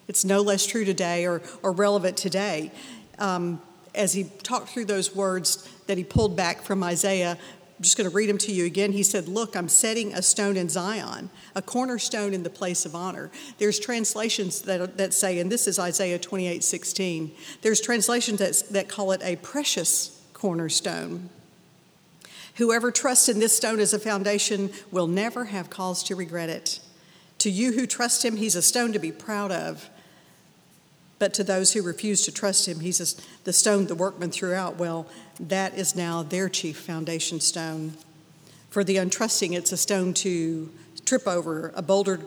It's 0.09 0.25
no 0.25 0.41
less 0.41 0.67
true 0.67 0.85
today 0.85 1.25
or, 1.25 1.41
or 1.63 1.71
relevant 1.71 2.17
today. 2.17 2.73
Um, 3.19 3.63
as 3.95 4.13
he 4.13 4.25
talked 4.43 4.71
through 4.71 4.87
those 4.87 5.15
words 5.15 5.69
that 5.87 5.97
he 5.97 6.03
pulled 6.03 6.37
back 6.37 6.63
from 6.63 6.83
Isaiah, 6.83 7.39
I'm 7.77 7.83
just 7.83 7.97
going 7.97 8.09
to 8.09 8.15
read 8.15 8.29
them 8.29 8.39
to 8.39 8.53
you 8.53 8.67
again. 8.67 8.93
He 8.93 9.03
said, 9.03 9.27
Look, 9.27 9.57
I'm 9.57 9.69
setting 9.69 10.15
a 10.15 10.23
stone 10.23 10.57
in 10.57 10.69
Zion, 10.69 11.31
a 11.57 11.63
cornerstone 11.63 12.33
in 12.33 12.45
the 12.45 12.51
place 12.51 12.87
of 12.87 12.95
honor. 12.95 13.31
There's 13.59 13.81
translations 13.81 14.63
that, 14.63 14.97
that 14.97 15.13
say, 15.13 15.41
and 15.41 15.51
this 15.51 15.67
is 15.67 15.79
Isaiah 15.79 16.19
28 16.19 16.63
16, 16.63 17.33
there's 17.63 17.81
translations 17.81 18.39
that, 18.39 18.63
that 18.73 18.89
call 18.89 19.11
it 19.11 19.21
a 19.25 19.37
precious 19.37 20.23
cornerstone. 20.33 21.31
Whoever 22.57 22.93
trusts 22.93 23.29
in 23.29 23.41
this 23.41 23.57
stone 23.57 23.81
as 23.81 23.93
a 23.93 23.99
foundation 23.99 24.71
will 24.93 25.09
never 25.09 25.47
have 25.47 25.71
cause 25.71 26.05
to 26.05 26.15
regret 26.15 26.49
it. 26.49 26.79
To 27.39 27.51
you 27.51 27.73
who 27.73 27.87
trust 27.87 28.25
him, 28.25 28.37
he's 28.37 28.55
a 28.55 28.63
stone 28.63 28.93
to 28.93 29.01
be 29.01 29.11
proud 29.11 29.51
of. 29.51 29.91
But 31.19 31.33
to 31.35 31.45
those 31.45 31.73
who 31.73 31.83
refuse 31.83 32.25
to 32.25 32.33
trust 32.33 32.67
him, 32.67 32.81
he's 32.81 33.01
a, 33.01 33.23
the 33.45 33.53
stone 33.53 33.87
the 33.87 33.95
workman 33.95 34.31
threw 34.31 34.55
out. 34.55 34.77
Well, 34.77 35.07
that 35.39 35.75
is 35.75 35.95
now 35.95 36.23
their 36.23 36.49
chief 36.49 36.79
foundation 36.79 37.41
stone. 37.41 37.95
For 38.71 38.83
the 38.83 38.97
untrusting, 38.97 39.53
it's 39.53 39.73
a 39.73 39.77
stone 39.77 40.15
to 40.15 40.71
trip 41.05 41.29
over, 41.29 41.73
a 41.77 41.83
boulder 41.83 42.21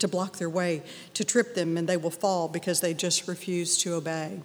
to 0.00 0.08
block 0.08 0.38
their 0.38 0.50
way, 0.50 0.82
to 1.14 1.24
trip 1.24 1.54
them, 1.54 1.76
and 1.76 1.88
they 1.88 1.96
will 1.96 2.10
fall 2.10 2.48
because 2.48 2.80
they 2.80 2.92
just 2.92 3.28
refuse 3.28 3.78
to 3.78 3.94
obey. 3.94 4.40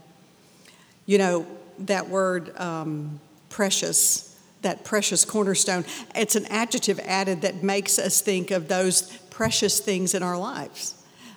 You 1.07 1.17
know, 1.17 1.47
that 1.79 2.09
word 2.09 2.55
um, 2.57 3.19
precious, 3.49 4.39
that 4.61 4.83
precious 4.83 5.25
cornerstone, 5.25 5.85
it's 6.13 6.35
an 6.35 6.45
adjective 6.45 6.99
added 6.99 7.41
that 7.41 7.63
makes 7.63 7.97
us 7.97 8.21
think 8.21 8.51
of 8.51 8.67
those 8.67 9.17
precious 9.31 9.79
things 9.79 10.13
in 10.13 10.21
our 10.21 10.37
lives. 10.37 10.93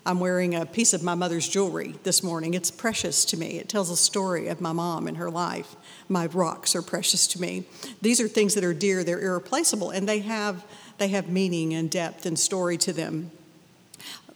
I'm 0.07 0.19
wearing 0.19 0.55
a 0.55 0.65
piece 0.65 0.95
of 0.95 1.03
my 1.03 1.15
mother's 1.15 1.49
jewelry 1.49 1.95
this 2.05 2.23
morning. 2.23 2.55
It's 2.55 2.71
precious 2.71 3.25
to 3.27 3.37
me. 3.37 3.59
It 3.59 3.69
tells 3.69 3.91
a 3.91 3.97
story 3.97 4.49
of 4.49 4.61
my 4.61 4.73
mom 4.73 5.07
and 5.07 5.17
her 5.19 5.31
life. 5.31 5.77
My 6.09 6.27
rocks 6.27 6.75
are 6.75 6.83
precious 6.83 7.27
to 7.29 7.41
me. 7.41 7.65
These 8.01 8.21
are 8.21 8.29
things 8.29 8.55
that 8.55 8.65
are 8.65 8.75
dear, 8.75 9.05
they're 9.05 9.21
irreplaceable, 9.21 9.91
and 9.91 10.09
they 10.09 10.21
have, 10.21 10.65
they 10.99 11.09
have 11.09 11.29
meaning 11.29 11.75
and 11.75 11.91
depth 11.91 12.25
and 12.25 12.39
story 12.39 12.79
to 12.79 12.93
them. 12.93 13.31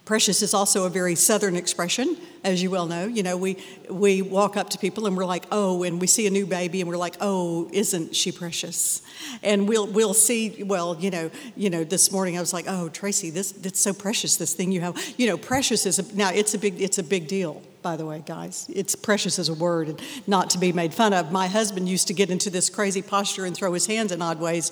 Precious 0.05 0.43
is 0.43 0.53
also 0.53 0.85
a 0.85 0.89
very 0.89 1.15
southern 1.15 1.55
expression, 1.55 2.15
as 2.43 2.61
you 2.61 2.69
well 2.69 2.85
know. 2.85 3.07
You 3.07 3.23
know, 3.23 3.37
we, 3.37 3.57
we 3.89 4.21
walk 4.21 4.55
up 4.55 4.69
to 4.69 4.77
people 4.77 5.07
and 5.07 5.17
we're 5.17 5.25
like, 5.25 5.45
oh, 5.51 5.81
and 5.81 5.99
we 5.99 6.05
see 6.05 6.27
a 6.27 6.29
new 6.29 6.45
baby 6.45 6.79
and 6.79 6.87
we're 6.87 6.95
like, 6.95 7.15
oh, 7.21 7.67
isn't 7.73 8.15
she 8.15 8.31
precious? 8.31 9.01
And 9.41 9.67
we'll, 9.67 9.87
we'll 9.87 10.13
see, 10.13 10.61
well, 10.61 10.95
you 10.99 11.09
know, 11.09 11.31
you 11.55 11.71
know, 11.71 11.83
this 11.83 12.11
morning 12.11 12.37
I 12.37 12.39
was 12.39 12.53
like, 12.53 12.65
oh, 12.67 12.87
Tracy, 12.89 13.31
this, 13.31 13.51
that's 13.51 13.79
so 13.79 13.93
precious, 13.93 14.37
this 14.37 14.53
thing 14.53 14.71
you 14.71 14.81
have. 14.81 14.95
You 15.17 15.25
know, 15.25 15.37
precious 15.37 15.87
is, 15.87 15.97
a, 15.97 16.15
now 16.15 16.29
it's 16.31 16.53
a 16.53 16.59
big, 16.59 16.79
it's 16.79 16.99
a 16.99 17.03
big 17.03 17.27
deal, 17.27 17.63
by 17.81 17.97
the 17.97 18.05
way, 18.05 18.23
guys. 18.27 18.69
It's 18.71 18.93
precious 18.93 19.39
as 19.39 19.49
a 19.49 19.55
word 19.55 19.89
and 19.89 20.01
not 20.27 20.51
to 20.51 20.59
be 20.59 20.71
made 20.71 20.93
fun 20.93 21.13
of. 21.13 21.31
My 21.31 21.47
husband 21.47 21.89
used 21.89 22.07
to 22.09 22.13
get 22.13 22.29
into 22.29 22.51
this 22.51 22.69
crazy 22.69 23.01
posture 23.01 23.45
and 23.45 23.57
throw 23.57 23.73
his 23.73 23.87
hands 23.87 24.11
in 24.11 24.21
odd 24.21 24.39
ways 24.39 24.71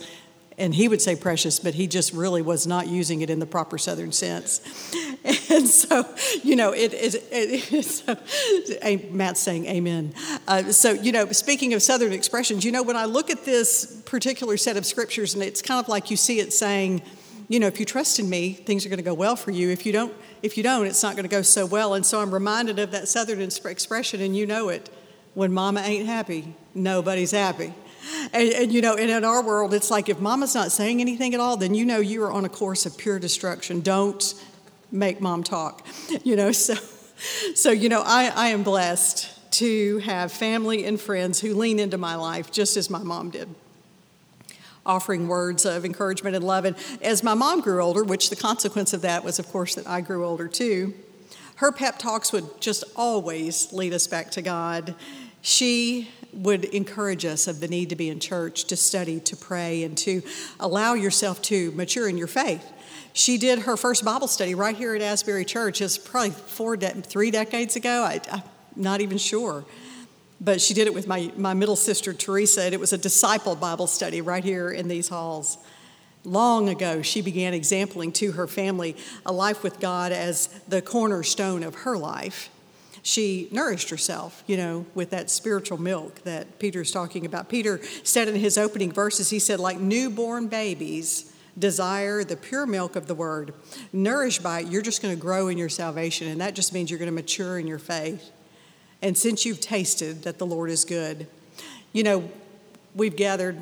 and 0.57 0.75
he 0.75 0.88
would 0.88 1.01
say 1.01 1.15
precious, 1.15 1.60
but 1.60 1.74
he 1.74 1.88
just 1.88 2.13
really 2.13 2.41
was 2.41 2.67
not 2.67 2.88
using 2.88 3.22
it 3.22 3.29
in 3.29 3.39
the 3.39 3.45
proper 3.45 3.77
Southern 3.77 4.12
sense. 4.12 4.62
And 5.50 5.67
so, 5.67 6.05
you 6.43 6.55
know, 6.55 6.74
it 6.74 6.93
is. 6.93 8.03
so, 8.03 8.17
Matt's 9.12 9.39
saying 9.39 9.67
amen. 9.67 10.13
Uh, 10.48 10.63
so, 10.72 10.91
you 10.91 11.12
know, 11.12 11.31
speaking 11.31 11.74
of 11.74 11.81
Southern 11.81 12.12
expressions, 12.12 12.65
you 12.65 12.72
know, 12.72 12.83
when 12.83 12.98
I 12.98 13.05
look 13.05 13.29
at 13.29 13.45
this 13.45 14.01
particular 14.05 14.57
set 14.57 14.75
of 14.75 14.86
scriptures, 14.86 15.33
and 15.33 15.43
it's 15.43 15.62
kind 15.62 15.79
of 15.79 15.88
like 15.88 16.12
you 16.12 16.17
see 16.17 16.39
it 16.39 16.51
saying, 16.51 17.03
you 17.48 17.60
know, 17.60 17.67
if 17.67 17.79
you 17.79 17.86
trust 17.86 18.19
in 18.19 18.29
me, 18.29 18.53
things 18.53 18.86
are 18.86 18.89
going 18.89 18.98
to 18.98 19.03
go 19.03 19.13
well 19.13 19.36
for 19.36 19.51
you. 19.51 19.69
If 19.69 19.86
you 19.86 19.93
don't, 19.93 20.13
if 20.41 20.57
you 20.57 20.63
don't, 20.63 20.88
it's 20.88 21.03
not 21.03 21.15
going 21.15 21.24
to 21.24 21.29
go 21.29 21.41
so 21.41 21.65
well. 21.65 21.93
And 21.93 22.05
so 22.05 22.19
I'm 22.19 22.33
reminded 22.33 22.79
of 22.79 22.91
that 22.91 23.07
Southern 23.07 23.41
expression, 23.41 24.22
and 24.22 24.36
you 24.36 24.45
know 24.45 24.69
it. 24.69 24.89
When 25.36 25.53
mama 25.53 25.81
ain't 25.81 26.05
happy, 26.05 26.53
nobody's 26.75 27.31
happy. 27.31 27.74
And, 28.33 28.50
and, 28.50 28.74
you 28.74 28.81
know, 28.81 28.95
and 28.95 29.10
in 29.10 29.24
our 29.24 29.41
world, 29.41 29.74
it's 29.74 29.89
like 29.89 30.10
if 30.10 30.19
mama's 30.19 30.55
not 30.55 30.72
saying 30.72 31.01
anything 31.01 31.33
at 31.33 31.39
all, 31.39 31.57
then 31.57 31.74
you 31.74 31.86
know 31.86 32.00
you 32.00 32.24
are 32.24 32.31
on 32.31 32.45
a 32.45 32.50
course 32.50 32.86
of 32.86 32.98
pure 32.98 33.19
destruction. 33.19 33.81
Don't 33.81 34.33
make 34.91 35.22
mom 35.22 35.43
talk. 35.43 35.86
You 36.24 36.36
know, 36.36 36.51
so 36.51 36.75
so 37.55 37.72
you 37.72 37.89
know, 37.89 38.03
I, 38.05 38.31
I 38.36 38.48
am 38.50 38.63
blessed 38.63 39.51
to 39.53 40.00
have 40.00 40.31
family 40.31 40.86
and 40.86 41.00
friends 41.00 41.39
who 41.39 41.53
lean 41.53 41.79
into 41.79 41.98
my 41.98 42.15
life 42.15 42.51
just 42.51 42.77
as 42.77 42.89
my 42.89 43.03
mom 43.03 43.29
did. 43.29 43.50
Offering 44.86 45.27
words 45.27 45.65
of 45.65 45.86
encouragement 45.86 46.36
and 46.36 46.45
love. 46.45 46.65
And 46.65 46.75
as 47.01 47.24
my 47.24 47.33
mom 47.33 47.62
grew 47.62 47.81
older, 47.81 48.03
which 48.03 48.29
the 48.29 48.36
consequence 48.36 48.93
of 48.93 49.01
that 49.01 49.24
was, 49.24 49.39
of 49.39 49.48
course, 49.48 49.75
that 49.75 49.88
I 49.88 50.01
grew 50.01 50.25
older 50.25 50.48
too, 50.48 50.93
her 51.55 51.72
pep 51.72 52.00
talks 52.00 52.33
would 52.33 52.60
just 52.60 52.83
always 52.95 53.72
lead 53.72 53.93
us 53.93 54.07
back 54.07 54.31
to 54.31 54.41
God. 54.41 54.95
She 55.41 56.10
would 56.33 56.65
encourage 56.65 57.25
us 57.25 57.47
of 57.47 57.59
the 57.59 57.67
need 57.67 57.89
to 57.89 57.95
be 57.95 58.09
in 58.09 58.19
church, 58.19 58.65
to 58.65 58.75
study, 58.75 59.19
to 59.21 59.35
pray, 59.35 59.83
and 59.83 59.97
to 59.99 60.21
allow 60.59 60.93
yourself 60.93 61.41
to 61.43 61.71
mature 61.71 62.09
in 62.09 62.17
your 62.17 62.27
faith. 62.27 62.71
She 63.13 63.37
did 63.37 63.59
her 63.59 63.77
first 63.77 64.03
Bible 64.03 64.27
study 64.27 64.55
right 64.55 64.75
here 64.75 64.95
at 64.95 65.01
Asbury 65.01 65.45
Church. 65.45 65.81
It's 65.81 65.97
probably 65.97 66.31
four, 66.31 66.75
de- 66.75 66.89
three 67.01 67.29
decades 67.29 67.75
ago. 67.75 68.03
I, 68.03 68.19
I'm 68.31 68.43
not 68.75 69.01
even 69.01 69.19
sure. 69.19 69.65
But 70.41 70.59
she 70.59 70.73
did 70.73 70.87
it 70.87 70.93
with 70.93 71.07
my, 71.07 71.31
my 71.37 71.53
middle 71.53 71.75
sister, 71.75 72.11
Teresa, 72.13 72.63
and 72.63 72.73
it 72.73 72.79
was 72.79 72.91
a 72.91 72.97
disciple 72.97 73.55
Bible 73.55 73.87
study 73.87 74.21
right 74.21 74.43
here 74.43 74.71
in 74.71 74.87
these 74.87 75.09
halls. 75.09 75.57
Long 76.25 76.69
ago, 76.69 77.01
she 77.01 77.21
began 77.21 77.53
exempling 77.53 78.13
to 78.13 78.31
her 78.33 78.47
family 78.47 78.95
a 79.25 79.31
life 79.31 79.61
with 79.61 79.79
God 79.79 80.11
as 80.11 80.47
the 80.67 80.81
cornerstone 80.81 81.63
of 81.63 81.75
her 81.75 81.97
life 81.97 82.49
she 83.03 83.50
nourished 83.51 83.89
herself, 83.89 84.43
you 84.48 84.55
know, 84.55 84.86
with 84.95 85.10
that 85.10 85.29
spiritual 85.29 85.77
milk 85.77 86.24
that 86.24 86.57
Peter's 86.57 86.89
talking 86.89 87.25
about. 87.25 87.50
Peter 87.50 87.81
said 88.03 88.29
in 88.29 88.36
his 88.36 88.57
opening 88.57 88.93
verses, 88.93 89.29
he 89.29 89.39
said, 89.39 89.60
like 89.60 89.77
newborn 89.77 90.48
babies 90.48 91.33
desire 91.60 92.24
the 92.24 92.38
pure 92.38 92.65
milk 92.65 92.95
of 92.95 93.07
the 93.07 93.13
word. 93.13 93.53
Nourished 93.91 94.41
by 94.41 94.62
it, 94.62 94.67
you're 94.67 94.81
just 94.81 95.01
going 95.01 95.13
to 95.13 95.19
grow 95.19 95.50
in 95.50 95.57
your 95.57 95.69
salvation, 95.69 96.29
and 96.29 96.39
that 96.39 96.55
just 96.55 96.74
means 96.74 96.89
you're 96.89 96.98
going 96.98 97.12
to 97.12 97.13
mature 97.13 97.60
in 97.60 97.67
your 97.67 97.77
faith. 97.77 98.31
And 99.01 99.17
since 99.17 99.45
you've 99.45 99.60
tasted 99.60 100.24
that 100.24 100.39
the 100.39 100.45
Lord 100.45 100.69
is 100.69 100.86
good, 100.86 101.27
you 101.91 102.03
know, 102.03 102.29
we've 102.95 103.17
gathered 103.17 103.60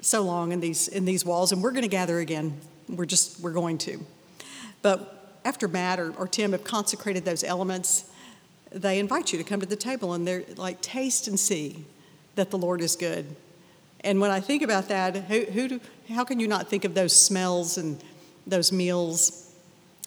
so 0.00 0.22
long 0.22 0.52
in 0.52 0.60
these 0.60 0.88
in 0.88 1.04
these 1.04 1.24
walls, 1.24 1.52
and 1.52 1.62
we're 1.62 1.70
going 1.70 1.82
to 1.82 1.88
gather 1.88 2.18
again. 2.18 2.58
We're 2.88 3.04
just 3.04 3.40
we're 3.40 3.52
going 3.52 3.78
to. 3.78 4.04
But 4.80 5.38
after 5.44 5.68
Matt 5.68 6.00
or, 6.00 6.12
or 6.12 6.26
Tim 6.26 6.52
have 6.52 6.64
consecrated 6.64 7.24
those 7.26 7.44
elements, 7.44 8.10
they 8.74 8.98
invite 8.98 9.32
you 9.32 9.38
to 9.38 9.44
come 9.44 9.60
to 9.60 9.66
the 9.66 9.76
table 9.76 10.12
and 10.12 10.26
they're 10.26 10.42
like, 10.56 10.80
taste 10.80 11.28
and 11.28 11.38
see 11.38 11.84
that 12.34 12.50
the 12.50 12.58
Lord 12.58 12.80
is 12.80 12.96
good. 12.96 13.24
And 14.00 14.20
when 14.20 14.30
I 14.30 14.40
think 14.40 14.62
about 14.62 14.88
that, 14.88 15.16
who, 15.16 15.44
who 15.44 15.68
do, 15.68 15.80
how 16.12 16.24
can 16.24 16.40
you 16.40 16.48
not 16.48 16.68
think 16.68 16.84
of 16.84 16.94
those 16.94 17.18
smells 17.18 17.78
and 17.78 18.02
those 18.46 18.72
meals, 18.72 19.54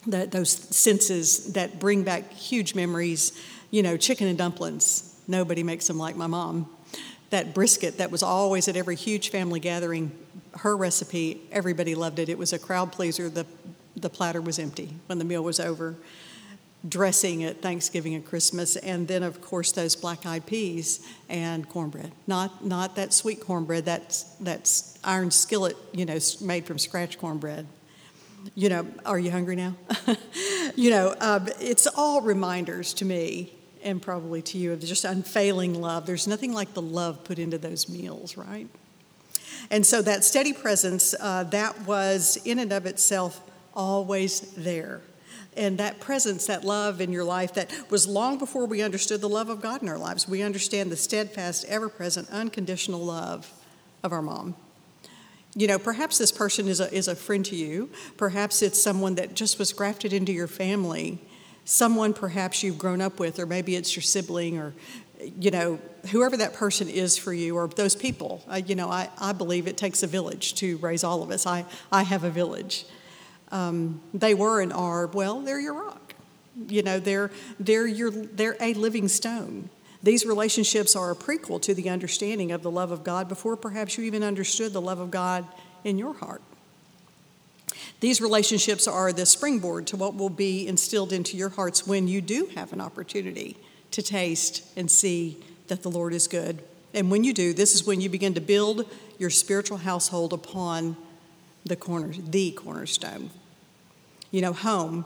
that, 0.05 0.31
those 0.31 0.51
senses 0.51 1.53
that 1.53 1.79
bring 1.79 2.03
back 2.03 2.31
huge 2.31 2.75
memories? 2.75 3.41
You 3.71 3.83
know, 3.83 3.97
chicken 3.97 4.27
and 4.27 4.37
dumplings. 4.37 5.19
Nobody 5.27 5.63
makes 5.63 5.87
them 5.87 5.97
like 5.97 6.15
my 6.15 6.27
mom. 6.27 6.69
That 7.31 7.53
brisket 7.53 7.97
that 7.97 8.11
was 8.11 8.21
always 8.21 8.67
at 8.67 8.75
every 8.75 8.95
huge 8.95 9.29
family 9.29 9.59
gathering, 9.59 10.11
her 10.57 10.77
recipe, 10.77 11.41
everybody 11.51 11.95
loved 11.95 12.19
it. 12.19 12.29
It 12.29 12.37
was 12.37 12.53
a 12.53 12.59
crowd 12.59 12.91
pleaser. 12.91 13.29
The, 13.29 13.45
the 13.95 14.09
platter 14.09 14.41
was 14.41 14.59
empty 14.59 14.93
when 15.07 15.17
the 15.17 15.25
meal 15.25 15.43
was 15.43 15.59
over 15.59 15.95
dressing 16.87 17.43
at 17.43 17.61
Thanksgiving 17.61 18.13
and 18.13 18.25
Christmas, 18.25 18.75
and 18.75 19.07
then 19.07 19.23
of 19.23 19.41
course 19.41 19.71
those 19.71 19.95
black 19.95 20.25
eyed 20.25 20.45
peas 20.45 21.05
and 21.29 21.67
cornbread. 21.69 22.11
Not 22.27 22.65
not 22.65 22.95
that 22.95 23.13
sweet 23.13 23.41
cornbread. 23.41 23.85
That's 23.85 24.23
that's 24.39 24.99
iron 25.03 25.31
skillet, 25.31 25.75
you 25.91 26.05
know, 26.05 26.19
made 26.41 26.65
from 26.65 26.77
scratch 26.77 27.17
cornbread. 27.17 27.67
You 28.55 28.69
know, 28.69 28.87
are 29.05 29.19
you 29.19 29.31
hungry 29.31 29.55
now? 29.55 29.75
you 30.75 30.89
know, 30.89 31.15
um, 31.19 31.49
it's 31.59 31.87
all 31.87 32.21
reminders 32.21 32.93
to 32.95 33.05
me 33.05 33.53
and 33.83 34.01
probably 34.01 34.41
to 34.41 34.57
you 34.57 34.71
of 34.73 34.79
just 34.79 35.05
unfailing 35.05 35.81
love. 35.81 36.05
There's 36.05 36.27
nothing 36.27 36.53
like 36.53 36.73
the 36.73 36.81
love 36.81 37.23
put 37.23 37.39
into 37.39 37.57
those 37.57 37.89
meals, 37.89 38.37
right? 38.37 38.67
And 39.69 39.85
so 39.85 40.01
that 40.01 40.23
steady 40.23 40.53
presence, 40.53 41.13
uh, 41.19 41.43
that 41.45 41.81
was 41.85 42.37
in 42.45 42.59
and 42.59 42.71
of 42.71 42.85
itself 42.85 43.41
always 43.73 44.41
there 44.55 45.01
and 45.57 45.77
that 45.79 45.99
presence, 45.99 46.47
that 46.47 46.63
love 46.63 47.01
in 47.01 47.11
your 47.11 47.23
life 47.23 47.53
that 47.55 47.71
was 47.89 48.07
long 48.07 48.37
before 48.37 48.65
we 48.65 48.81
understood 48.81 49.21
the 49.21 49.29
love 49.29 49.49
of 49.49 49.61
God 49.61 49.81
in 49.81 49.89
our 49.89 49.97
lives. 49.97 50.27
We 50.27 50.41
understand 50.41 50.91
the 50.91 50.95
steadfast, 50.95 51.65
ever 51.65 51.89
present, 51.89 52.29
unconditional 52.29 53.03
love 53.03 53.51
of 54.03 54.13
our 54.13 54.21
mom. 54.21 54.55
You 55.55 55.67
know, 55.67 55.79
perhaps 55.79 56.17
this 56.17 56.31
person 56.31 56.67
is 56.67 56.79
a, 56.79 56.93
is 56.93 57.07
a 57.07 57.15
friend 57.15 57.43
to 57.45 57.55
you. 57.55 57.89
Perhaps 58.15 58.61
it's 58.61 58.81
someone 58.81 59.15
that 59.15 59.33
just 59.33 59.57
was 59.57 59.73
grafted 59.73 60.13
into 60.13 60.31
your 60.31 60.47
family, 60.47 61.19
someone 61.65 62.13
perhaps 62.13 62.61
you've 62.61 62.77
grown 62.77 63.01
up 63.01 63.19
with, 63.19 63.39
or 63.39 63.45
maybe 63.45 63.75
it's 63.75 63.95
your 63.95 64.03
sibling, 64.03 64.59
or, 64.59 64.73
you 65.39 65.49
know, 65.49 65.79
whoever 66.11 66.37
that 66.37 66.53
person 66.53 66.87
is 66.87 67.17
for 67.17 67.33
you, 67.33 67.57
or 67.57 67.67
those 67.67 67.95
people. 67.95 68.43
Uh, 68.47 68.61
you 68.63 68.75
know, 68.75 68.89
I, 68.89 69.09
I 69.19 69.33
believe 69.33 69.67
it 69.67 69.77
takes 69.77 70.03
a 70.03 70.07
village 70.07 70.53
to 70.55 70.77
raise 70.77 71.03
all 71.03 71.23
of 71.23 71.31
us. 71.31 71.47
I, 71.47 71.65
I 71.91 72.03
have 72.03 72.23
a 72.23 72.29
village 72.29 72.85
um, 73.51 74.01
they 74.13 74.33
were 74.33 74.61
and 74.61 74.73
are, 74.73 75.07
well, 75.07 75.41
they're 75.41 75.59
your 75.59 75.73
rock. 75.73 76.15
You 76.67 76.83
know, 76.83 76.99
they're, 76.99 77.31
they're, 77.59 77.87
your, 77.87 78.11
they're 78.11 78.57
a 78.59 78.73
living 78.73 79.07
stone. 79.07 79.69
These 80.03 80.25
relationships 80.25 80.95
are 80.95 81.11
a 81.11 81.15
prequel 81.15 81.61
to 81.63 81.73
the 81.73 81.89
understanding 81.89 82.51
of 82.51 82.63
the 82.63 82.71
love 82.71 82.91
of 82.91 83.03
God 83.03 83.27
before 83.27 83.55
perhaps 83.55 83.97
you 83.97 84.03
even 84.05 84.23
understood 84.23 84.73
the 84.73 84.81
love 84.81 84.99
of 84.99 85.11
God 85.11 85.45
in 85.83 85.97
your 85.97 86.13
heart. 86.13 86.41
These 87.99 88.21
relationships 88.21 88.87
are 88.87 89.11
the 89.11 89.25
springboard 89.25 89.87
to 89.87 89.97
what 89.97 90.15
will 90.15 90.29
be 90.29 90.67
instilled 90.67 91.11
into 91.11 91.35
your 91.35 91.49
hearts 91.49 91.87
when 91.87 92.07
you 92.07 92.21
do 92.21 92.49
have 92.55 92.73
an 92.73 92.81
opportunity 92.81 93.57
to 93.91 94.01
taste 94.01 94.63
and 94.77 94.89
see 94.89 95.37
that 95.67 95.81
the 95.81 95.89
Lord 95.89 96.13
is 96.13 96.27
good. 96.27 96.61
And 96.93 97.09
when 97.09 97.23
you 97.23 97.33
do, 97.33 97.53
this 97.53 97.73
is 97.75 97.85
when 97.85 97.99
you 97.99 98.09
begin 98.09 98.33
to 98.35 98.41
build 98.41 98.89
your 99.17 99.29
spiritual 99.29 99.77
household 99.77 100.31
upon 100.31 100.95
the 101.65 101.75
corner, 101.75 102.13
the 102.13 102.51
cornerstone. 102.51 103.29
You 104.31 104.41
know, 104.41 104.53
home 104.53 105.05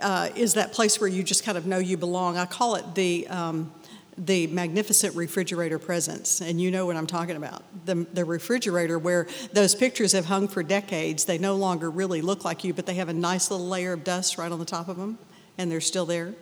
uh, 0.00 0.30
is 0.34 0.54
that 0.54 0.72
place 0.72 1.00
where 1.00 1.08
you 1.08 1.22
just 1.22 1.44
kind 1.44 1.58
of 1.58 1.66
know 1.66 1.78
you 1.78 1.96
belong. 1.96 2.36
I 2.36 2.46
call 2.46 2.76
it 2.76 2.94
the 2.94 3.26
um, 3.28 3.72
the 4.16 4.46
magnificent 4.46 5.14
refrigerator 5.16 5.78
presence, 5.78 6.40
and 6.40 6.60
you 6.60 6.70
know 6.70 6.86
what 6.86 6.96
I'm 6.96 7.06
talking 7.06 7.36
about. 7.36 7.64
The, 7.84 8.06
the 8.12 8.24
refrigerator 8.24 8.98
where 8.98 9.26
those 9.52 9.74
pictures 9.74 10.12
have 10.12 10.26
hung 10.26 10.46
for 10.46 10.62
decades, 10.62 11.24
they 11.24 11.38
no 11.38 11.56
longer 11.56 11.90
really 11.90 12.22
look 12.22 12.44
like 12.44 12.62
you, 12.62 12.72
but 12.72 12.86
they 12.86 12.94
have 12.94 13.08
a 13.08 13.14
nice 13.14 13.50
little 13.50 13.66
layer 13.66 13.92
of 13.92 14.04
dust 14.04 14.38
right 14.38 14.50
on 14.50 14.58
the 14.58 14.64
top 14.64 14.88
of 14.88 14.96
them, 14.96 15.18
and 15.58 15.70
they're 15.70 15.80
still 15.80 16.06
there. 16.06 16.34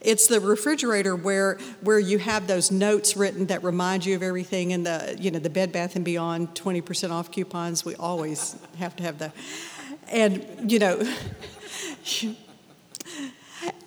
It's 0.00 0.26
the 0.26 0.40
refrigerator 0.40 1.14
where 1.14 1.58
where 1.82 1.98
you 1.98 2.18
have 2.18 2.46
those 2.46 2.70
notes 2.70 3.16
written 3.16 3.46
that 3.46 3.62
remind 3.62 4.06
you 4.06 4.16
of 4.16 4.22
everything, 4.22 4.72
and 4.72 4.86
the 4.86 5.16
you 5.20 5.30
know 5.30 5.38
the 5.38 5.50
Bed 5.50 5.72
Bath 5.72 5.94
and 5.96 6.04
Beyond 6.04 6.54
20% 6.54 7.10
off 7.10 7.30
coupons. 7.30 7.84
We 7.84 7.94
always 7.96 8.56
have 8.78 8.96
to 8.96 9.02
have 9.02 9.18
that, 9.18 9.34
and 10.08 10.70
you 10.70 10.78
know. 10.78 11.02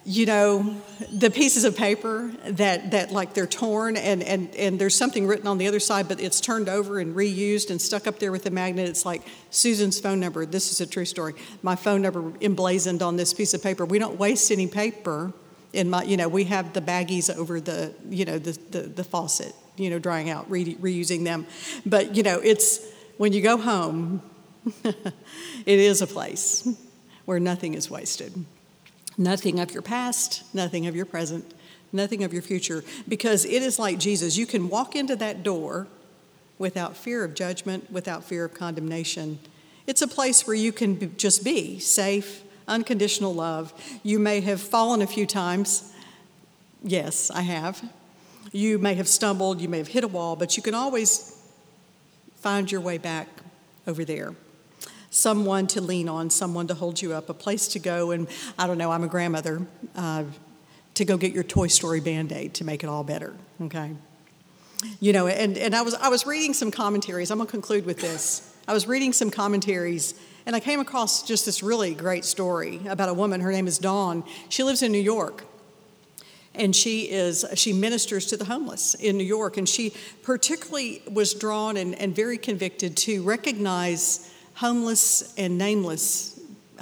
you 0.06 0.26
know 0.26 0.76
the 1.14 1.30
pieces 1.30 1.64
of 1.64 1.78
paper 1.78 2.30
that, 2.46 2.92
that 2.92 3.12
like 3.12 3.34
they're 3.34 3.48
torn 3.48 3.96
and, 3.96 4.22
and, 4.22 4.54
and 4.56 4.78
there's 4.78 4.96
something 4.96 5.26
written 5.26 5.48
on 5.48 5.58
the 5.58 5.68
other 5.68 5.80
side 5.80 6.10
but 6.10 6.20
it's 6.20 6.42
turned 6.42 6.68
over 6.68 7.00
and 7.00 7.16
reused 7.16 7.70
and 7.70 7.82
stuck 7.82 8.06
up 8.06 8.20
there 8.20 8.32
with 8.32 8.46
a 8.46 8.52
magnet 8.52 8.90
it's 8.90 9.06
like 9.06 9.22
susan's 9.50 10.00
phone 10.00 10.20
number 10.20 10.46
this 10.46 10.72
is 10.72 10.82
a 10.82 10.86
true 10.86 11.06
story 11.06 11.34
my 11.62 11.76
phone 11.76 12.02
number 12.02 12.34
emblazoned 12.42 13.02
on 13.02 13.16
this 13.16 13.34
piece 13.34 13.54
of 13.54 13.64
paper 13.64 13.86
we 13.86 13.98
don't 13.98 14.20
waste 14.20 14.52
any 14.52 14.68
paper 14.68 15.32
in 15.74 15.90
my 15.90 16.04
you 16.04 16.18
know 16.18 16.28
we 16.28 16.46
have 16.46 16.74
the 16.74 16.82
baggies 16.82 17.36
over 17.36 17.60
the 17.60 17.94
you 18.10 18.26
know 18.26 18.38
the, 18.38 18.52
the, 18.72 18.82
the 18.82 19.04
faucet 19.04 19.54
you 19.76 19.90
know 19.90 20.00
drying 20.00 20.30
out 20.30 20.50
re- 20.50 20.76
reusing 20.76 21.24
them 21.24 21.46
but 21.86 22.16
you 22.16 22.24
know 22.24 22.40
it's 22.40 22.80
when 23.18 23.34
you 23.34 23.42
go 23.42 23.58
home 23.58 24.22
it 24.84 25.04
is 25.66 26.02
a 26.02 26.08
place 26.08 26.68
where 27.26 27.40
nothing 27.40 27.74
is 27.74 27.90
wasted 27.90 28.46
Nothing 29.18 29.60
of 29.60 29.72
your 29.72 29.82
past, 29.82 30.44
nothing 30.54 30.88
of 30.88 30.96
your 30.96 31.06
present, 31.06 31.54
nothing 31.92 32.24
of 32.24 32.34
your 32.34 32.42
future, 32.42 32.84
because 33.08 33.46
it 33.46 33.62
is 33.62 33.78
like 33.78 34.00
Jesus. 34.00 34.38
You 34.38 34.46
can 34.46 34.70
walk 34.70 34.96
into 34.96 35.16
that 35.18 35.44
door 35.44 35.88
without 36.58 36.98
fear 36.98 37.24
of 37.24 37.36
judgment, 37.36 37.92
without 37.92 38.24
fear 38.24 38.46
of 38.46 38.54
condemnation. 38.54 39.40
It's 39.86 40.02
a 40.02 40.08
place 40.08 40.48
where 40.48 40.56
you 40.56 40.72
can 40.72 41.16
just 41.18 41.44
be 41.44 41.78
safe, 41.80 42.42
unconditional 42.68 43.34
love. 43.34 43.74
You 44.04 44.20
may 44.20 44.42
have 44.42 44.62
fallen 44.62 45.02
a 45.02 45.08
few 45.08 45.26
times. 45.26 45.92
Yes, 46.84 47.32
I 47.32 47.42
have. 47.42 47.84
You 48.52 48.78
may 48.78 48.94
have 48.96 49.08
stumbled, 49.08 49.62
you 49.62 49.70
may 49.70 49.80
have 49.80 49.88
hit 49.88 50.04
a 50.04 50.08
wall, 50.08 50.36
but 50.36 50.58
you 50.58 50.64
can 50.64 50.74
always 50.74 51.42
find 52.36 52.72
your 52.72 52.82
way 52.82 52.98
back 52.98 53.28
over 53.88 54.06
there 54.06 54.36
someone 55.14 55.68
to 55.68 55.80
lean 55.80 56.10
on, 56.10 56.30
someone 56.30 56.66
to 56.68 56.74
hold 56.74 57.00
you 57.00 57.14
up, 57.14 57.30
a 57.30 57.34
place 57.34 57.68
to 57.68 57.80
go. 57.80 58.12
And 58.12 58.28
I 58.58 58.66
don't 58.66 58.80
know, 58.80 58.92
I'm 58.92 59.04
a 59.04 59.08
grandmother, 59.08 59.62
uh, 59.96 60.24
to 60.96 61.06
go 61.06 61.18
get 61.18 61.34
your 61.34 61.44
Toy 61.44 61.68
Story 61.68 62.00
band 62.00 62.32
aid 62.32 62.56
to 62.56 62.64
make 62.64 62.84
it 62.84 62.88
all 62.88 63.04
better, 63.04 63.36
okay? 63.62 63.92
You 65.00 65.14
know, 65.14 65.28
and, 65.28 65.58
and 65.58 65.76
I, 65.76 65.82
was, 65.84 65.94
I 65.96 66.10
was 66.10 66.26
reading 66.26 66.54
some 66.54 66.72
commentaries. 66.72 67.32
I'm 67.32 67.38
going 67.38 67.48
to 67.48 67.52
conclude 67.52 67.86
with 67.86 68.02
this. 68.02 68.54
I 68.68 68.74
was 68.74 68.88
reading 68.88 69.14
some 69.14 69.30
commentaries, 69.30 70.16
and 70.46 70.56
I 70.56 70.60
came 70.60 70.80
across 70.80 71.24
just 71.24 71.46
this 71.46 71.64
really 71.64 71.94
great 71.94 72.26
story 72.26 72.82
about 72.88 73.10
a 73.10 73.14
woman. 73.14 73.42
Her 73.42 73.52
name 73.52 73.68
is 73.68 73.78
Dawn. 73.78 74.24
She 74.50 74.64
lives 74.64 74.82
in 74.82 74.92
New 74.92 74.98
York 75.00 75.46
and 76.56 76.76
she 76.76 77.10
is 77.10 77.46
she 77.56 77.74
ministers 77.74 78.28
to 78.28 78.38
the 78.38 78.46
homeless 78.46 78.94
in 78.94 79.18
new 79.18 79.24
york 79.24 79.58
and 79.58 79.68
she 79.68 79.92
particularly 80.22 81.02
was 81.12 81.34
drawn 81.34 81.78
and, 81.78 81.96
and 81.96 82.16
very 82.16 82.38
convicted 82.38 82.96
to 82.96 83.24
recognize 83.24 84.32
homeless 84.54 85.34
and 85.36 85.58
nameless 85.58 86.34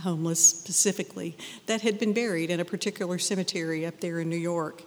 homeless 0.02 0.46
specifically 0.46 1.38
that 1.68 1.82
had 1.82 2.00
been 2.00 2.14
buried 2.14 2.50
in 2.50 2.60
a 2.60 2.66
particular 2.66 3.18
cemetery 3.18 3.86
up 3.86 4.00
there 4.00 4.20
in 4.20 4.30
New 4.30 4.38
York. 4.38 4.84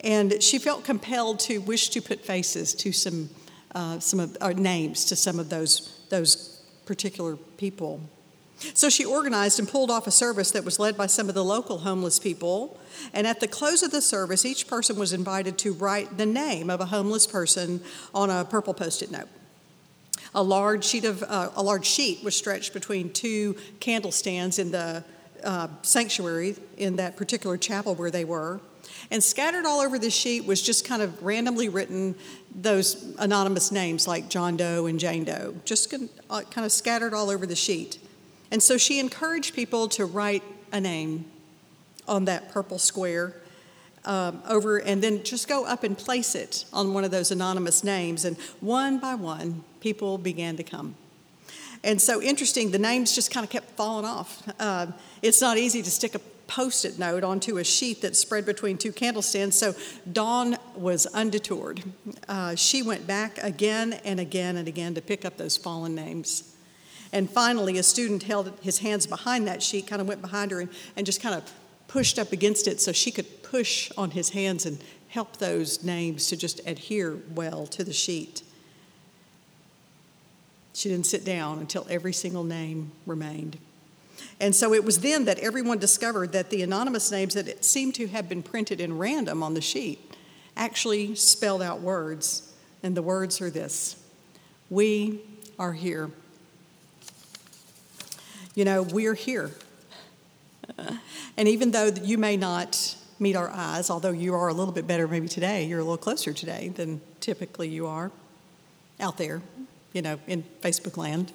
And 0.00 0.42
she 0.42 0.58
felt 0.58 0.84
compelled 0.84 1.40
to 1.40 1.58
wish 1.58 1.90
to 1.90 2.02
put 2.02 2.24
faces 2.24 2.74
to 2.74 2.92
some, 2.92 3.30
uh, 3.74 3.98
some 3.98 4.20
of, 4.20 4.36
or 4.40 4.52
names 4.54 5.04
to 5.06 5.16
some 5.16 5.38
of 5.38 5.48
those, 5.48 6.00
those 6.10 6.45
particular 6.86 7.36
people. 7.58 8.00
So 8.74 8.88
she 8.88 9.04
organized 9.04 9.58
and 9.58 9.68
pulled 9.68 9.90
off 9.90 10.06
a 10.06 10.10
service 10.10 10.50
that 10.52 10.64
was 10.64 10.78
led 10.78 10.96
by 10.96 11.06
some 11.06 11.28
of 11.28 11.34
the 11.34 11.44
local 11.44 11.78
homeless 11.78 12.18
people. 12.18 12.78
And 13.12 13.26
at 13.26 13.40
the 13.40 13.48
close 13.48 13.82
of 13.82 13.90
the 13.90 14.00
service, 14.00 14.46
each 14.46 14.66
person 14.66 14.96
was 14.96 15.12
invited 15.12 15.58
to 15.58 15.74
write 15.74 16.16
the 16.16 16.24
name 16.24 16.70
of 16.70 16.80
a 16.80 16.86
homeless 16.86 17.26
person 17.26 17.82
on 18.14 18.30
a 18.30 18.44
purple 18.44 18.72
post 18.72 19.02
it 19.02 19.10
note. 19.10 19.28
A 20.34 20.42
large 20.42 20.84
sheet 20.84 21.04
of 21.04 21.22
uh, 21.22 21.50
a 21.54 21.62
large 21.62 21.86
sheet 21.86 22.24
was 22.24 22.34
stretched 22.34 22.72
between 22.72 23.12
two 23.12 23.56
candle 23.80 24.12
stands 24.12 24.58
in 24.58 24.70
the 24.70 25.04
uh, 25.46 25.68
sanctuary 25.82 26.56
in 26.76 26.96
that 26.96 27.16
particular 27.16 27.56
chapel 27.56 27.94
where 27.94 28.10
they 28.10 28.24
were. 28.24 28.60
And 29.10 29.22
scattered 29.22 29.64
all 29.64 29.80
over 29.80 29.98
the 29.98 30.10
sheet 30.10 30.44
was 30.44 30.60
just 30.60 30.84
kind 30.84 31.00
of 31.00 31.22
randomly 31.22 31.68
written 31.68 32.16
those 32.54 33.14
anonymous 33.18 33.70
names 33.70 34.08
like 34.08 34.28
John 34.28 34.56
Doe 34.56 34.86
and 34.86 34.98
Jane 34.98 35.24
Doe, 35.24 35.54
just 35.64 35.94
uh, 35.94 36.40
kind 36.50 36.64
of 36.64 36.72
scattered 36.72 37.14
all 37.14 37.30
over 37.30 37.46
the 37.46 37.56
sheet. 37.56 37.98
And 38.50 38.62
so 38.62 38.76
she 38.76 38.98
encouraged 38.98 39.54
people 39.54 39.88
to 39.90 40.04
write 40.04 40.42
a 40.72 40.80
name 40.80 41.24
on 42.08 42.24
that 42.24 42.50
purple 42.50 42.78
square 42.78 43.34
um, 44.04 44.42
over 44.48 44.78
and 44.78 45.02
then 45.02 45.22
just 45.24 45.48
go 45.48 45.64
up 45.66 45.82
and 45.82 45.98
place 45.98 46.34
it 46.34 46.64
on 46.72 46.94
one 46.94 47.04
of 47.04 47.10
those 47.10 47.30
anonymous 47.30 47.84
names. 47.84 48.24
And 48.24 48.36
one 48.60 48.98
by 48.98 49.14
one, 49.14 49.64
people 49.80 50.18
began 50.18 50.56
to 50.56 50.62
come. 50.62 50.94
And 51.84 52.00
so 52.00 52.22
interesting, 52.22 52.70
the 52.70 52.78
names 52.78 53.14
just 53.14 53.30
kind 53.30 53.44
of 53.44 53.50
kept 53.50 53.70
falling 53.72 54.04
off. 54.04 54.42
Uh, 54.58 54.88
it's 55.26 55.40
not 55.40 55.58
easy 55.58 55.82
to 55.82 55.90
stick 55.90 56.14
a 56.14 56.20
post 56.46 56.84
it 56.84 56.98
note 56.98 57.24
onto 57.24 57.58
a 57.58 57.64
sheet 57.64 58.00
that's 58.00 58.18
spread 58.18 58.46
between 58.46 58.78
two 58.78 58.92
candlestands. 58.92 59.54
So 59.54 59.74
Dawn 60.10 60.56
was 60.74 61.06
undetoured. 61.06 61.82
Uh, 62.28 62.54
she 62.54 62.82
went 62.82 63.06
back 63.06 63.38
again 63.38 63.94
and 64.04 64.20
again 64.20 64.56
and 64.56 64.68
again 64.68 64.94
to 64.94 65.02
pick 65.02 65.24
up 65.24 65.36
those 65.36 65.56
fallen 65.56 65.94
names. 65.94 66.54
And 67.12 67.30
finally, 67.30 67.78
a 67.78 67.82
student 67.82 68.24
held 68.24 68.52
his 68.62 68.78
hands 68.78 69.06
behind 69.06 69.46
that 69.48 69.62
sheet, 69.62 69.86
kind 69.86 70.02
of 70.02 70.08
went 70.08 70.20
behind 70.20 70.50
her 70.50 70.60
and, 70.60 70.70
and 70.96 71.06
just 71.06 71.20
kind 71.20 71.34
of 71.34 71.50
pushed 71.88 72.18
up 72.18 72.32
against 72.32 72.66
it 72.66 72.80
so 72.80 72.92
she 72.92 73.10
could 73.10 73.42
push 73.42 73.90
on 73.96 74.10
his 74.10 74.30
hands 74.30 74.66
and 74.66 74.78
help 75.08 75.36
those 75.36 75.82
names 75.82 76.26
to 76.28 76.36
just 76.36 76.60
adhere 76.66 77.16
well 77.34 77.66
to 77.68 77.84
the 77.84 77.92
sheet. 77.92 78.42
She 80.74 80.90
didn't 80.90 81.06
sit 81.06 81.24
down 81.24 81.58
until 81.58 81.86
every 81.88 82.12
single 82.12 82.44
name 82.44 82.92
remained. 83.06 83.56
And 84.40 84.54
so 84.54 84.74
it 84.74 84.84
was 84.84 85.00
then 85.00 85.24
that 85.24 85.38
everyone 85.38 85.78
discovered 85.78 86.32
that 86.32 86.50
the 86.50 86.62
anonymous 86.62 87.10
names 87.10 87.34
that 87.34 87.64
seemed 87.64 87.94
to 87.96 88.06
have 88.08 88.28
been 88.28 88.42
printed 88.42 88.80
in 88.80 88.98
random 88.98 89.42
on 89.42 89.54
the 89.54 89.60
sheet 89.60 90.14
actually 90.56 91.14
spelled 91.14 91.62
out 91.62 91.80
words. 91.80 92.52
And 92.82 92.96
the 92.96 93.02
words 93.02 93.40
are 93.40 93.50
this 93.50 93.96
We 94.70 95.20
are 95.58 95.72
here. 95.72 96.10
You 98.54 98.64
know, 98.64 98.82
we're 98.82 99.14
here. 99.14 99.50
And 101.38 101.48
even 101.48 101.70
though 101.70 101.88
you 101.88 102.16
may 102.16 102.38
not 102.38 102.96
meet 103.18 103.36
our 103.36 103.50
eyes, 103.50 103.90
although 103.90 104.10
you 104.10 104.34
are 104.34 104.48
a 104.48 104.54
little 104.54 104.72
bit 104.72 104.86
better 104.86 105.06
maybe 105.06 105.28
today, 105.28 105.64
you're 105.64 105.80
a 105.80 105.84
little 105.84 105.98
closer 105.98 106.32
today 106.32 106.68
than 106.68 107.00
typically 107.20 107.68
you 107.68 107.86
are 107.86 108.10
out 109.00 109.18
there, 109.18 109.42
you 109.92 110.00
know, 110.00 110.18
in 110.26 110.44
Facebook 110.62 110.96
land. 110.96 111.32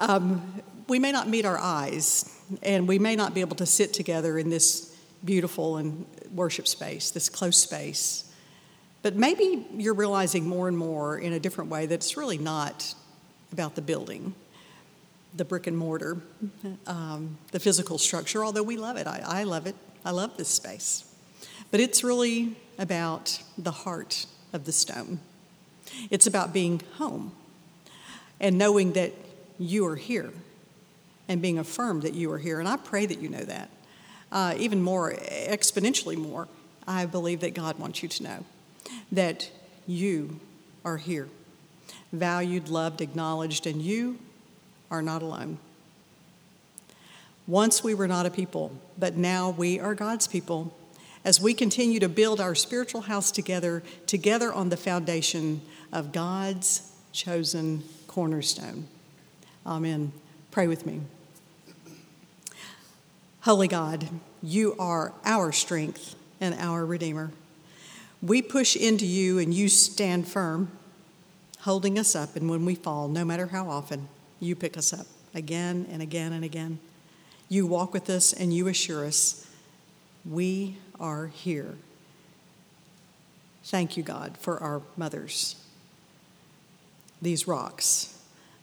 Um, 0.00 0.62
we 0.88 0.98
may 0.98 1.12
not 1.12 1.28
meet 1.28 1.44
our 1.44 1.58
eyes, 1.58 2.30
and 2.62 2.86
we 2.86 2.98
may 2.98 3.16
not 3.16 3.34
be 3.34 3.40
able 3.40 3.56
to 3.56 3.66
sit 3.66 3.92
together 3.92 4.38
in 4.38 4.50
this 4.50 4.94
beautiful 5.24 5.78
and 5.78 6.06
worship 6.34 6.68
space, 6.68 7.10
this 7.10 7.28
close 7.28 7.56
space. 7.56 8.30
But 9.02 9.16
maybe 9.16 9.66
you're 9.74 9.94
realizing 9.94 10.46
more 10.46 10.68
and 10.68 10.76
more 10.76 11.18
in 11.18 11.32
a 11.32 11.40
different 11.40 11.70
way 11.70 11.86
that 11.86 11.94
it's 11.94 12.16
really 12.16 12.38
not 12.38 12.94
about 13.52 13.74
the 13.74 13.82
building 13.82 14.34
the 15.36 15.44
brick 15.44 15.66
and 15.66 15.76
mortar, 15.76 16.18
um, 16.86 17.38
the 17.50 17.58
physical 17.58 17.98
structure, 17.98 18.44
although 18.44 18.62
we 18.62 18.76
love 18.76 18.96
it. 18.96 19.06
I, 19.06 19.20
I 19.24 19.42
love 19.42 19.66
it. 19.66 19.74
I 20.04 20.12
love 20.12 20.36
this 20.36 20.48
space. 20.48 21.12
But 21.70 21.80
it's 21.80 22.04
really 22.04 22.56
about 22.78 23.42
the 23.58 23.72
heart 23.72 24.26
of 24.52 24.64
the 24.64 24.72
stone. 24.72 25.20
It's 26.10 26.26
about 26.26 26.52
being 26.52 26.82
home 26.98 27.32
and 28.40 28.56
knowing 28.58 28.92
that 28.92 29.12
you 29.58 29.86
are 29.86 29.96
here 29.96 30.32
and 31.28 31.40
being 31.40 31.58
affirmed 31.58 32.02
that 32.02 32.14
you 32.14 32.30
are 32.32 32.38
here. 32.38 32.60
And 32.60 32.68
I 32.68 32.76
pray 32.76 33.06
that 33.06 33.20
you 33.20 33.28
know 33.28 33.44
that. 33.44 33.70
Uh, 34.32 34.54
even 34.58 34.82
more, 34.82 35.12
exponentially 35.12 36.16
more, 36.16 36.48
I 36.86 37.06
believe 37.06 37.40
that 37.40 37.54
God 37.54 37.78
wants 37.78 38.02
you 38.02 38.08
to 38.08 38.22
know. 38.22 38.44
that 39.12 39.50
you 39.86 40.40
are 40.84 40.96
here, 40.96 41.28
valued, 42.12 42.68
loved, 42.68 43.00
acknowledged, 43.00 43.66
and 43.66 43.82
you 43.82 44.18
are 44.90 45.02
not 45.02 45.22
alone. 45.22 45.58
Once 47.46 47.84
we 47.84 47.94
were 47.94 48.08
not 48.08 48.24
a 48.26 48.30
people, 48.30 48.72
but 48.98 49.16
now 49.16 49.50
we 49.50 49.78
are 49.78 49.94
God's 49.94 50.26
people. 50.26 50.74
As 51.24 51.40
we 51.40 51.54
continue 51.54 52.00
to 52.00 52.08
build 52.08 52.40
our 52.40 52.54
spiritual 52.54 53.02
house 53.02 53.30
together, 53.30 53.82
together 54.06 54.52
on 54.52 54.68
the 54.68 54.76
foundation 54.76 55.60
of 55.92 56.12
God's 56.12 56.90
chosen 57.12 57.82
cornerstone. 58.06 58.86
Amen. 59.66 60.12
Pray 60.54 60.68
with 60.68 60.86
me. 60.86 61.00
Holy 63.40 63.66
God, 63.66 64.08
you 64.40 64.76
are 64.78 65.12
our 65.24 65.50
strength 65.50 66.14
and 66.40 66.54
our 66.54 66.86
Redeemer. 66.86 67.32
We 68.22 68.40
push 68.40 68.76
into 68.76 69.04
you 69.04 69.40
and 69.40 69.52
you 69.52 69.68
stand 69.68 70.28
firm, 70.28 70.70
holding 71.62 71.98
us 71.98 72.14
up. 72.14 72.36
And 72.36 72.48
when 72.48 72.64
we 72.64 72.76
fall, 72.76 73.08
no 73.08 73.24
matter 73.24 73.48
how 73.48 73.68
often, 73.68 74.06
you 74.38 74.54
pick 74.54 74.76
us 74.76 74.92
up 74.92 75.08
again 75.34 75.88
and 75.90 76.00
again 76.00 76.32
and 76.32 76.44
again. 76.44 76.78
You 77.48 77.66
walk 77.66 77.92
with 77.92 78.08
us 78.08 78.32
and 78.32 78.54
you 78.54 78.68
assure 78.68 79.04
us 79.04 79.50
we 80.24 80.76
are 81.00 81.26
here. 81.26 81.74
Thank 83.64 83.96
you, 83.96 84.04
God, 84.04 84.38
for 84.38 84.62
our 84.62 84.82
mothers, 84.96 85.56
these 87.20 87.48
rocks, 87.48 88.13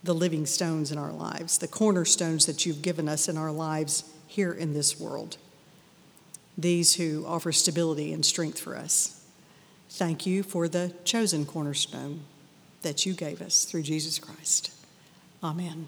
the 0.03 0.13
living 0.13 0.45
stones 0.45 0.91
in 0.91 0.97
our 0.97 1.11
lives, 1.11 1.57
the 1.57 1.67
cornerstones 1.67 2.45
that 2.45 2.65
you've 2.65 2.81
given 2.81 3.07
us 3.07 3.27
in 3.29 3.37
our 3.37 3.51
lives 3.51 4.03
here 4.27 4.51
in 4.51 4.73
this 4.73 4.99
world, 4.99 5.37
these 6.57 6.95
who 6.95 7.25
offer 7.27 7.51
stability 7.51 8.11
and 8.13 8.25
strength 8.25 8.59
for 8.59 8.75
us. 8.75 9.23
Thank 9.89 10.25
you 10.25 10.41
for 10.41 10.67
the 10.67 10.93
chosen 11.03 11.45
cornerstone 11.45 12.21
that 12.81 13.05
you 13.05 13.13
gave 13.13 13.41
us 13.41 13.65
through 13.65 13.83
Jesus 13.83 14.17
Christ. 14.17 14.71
Amen. 15.43 15.87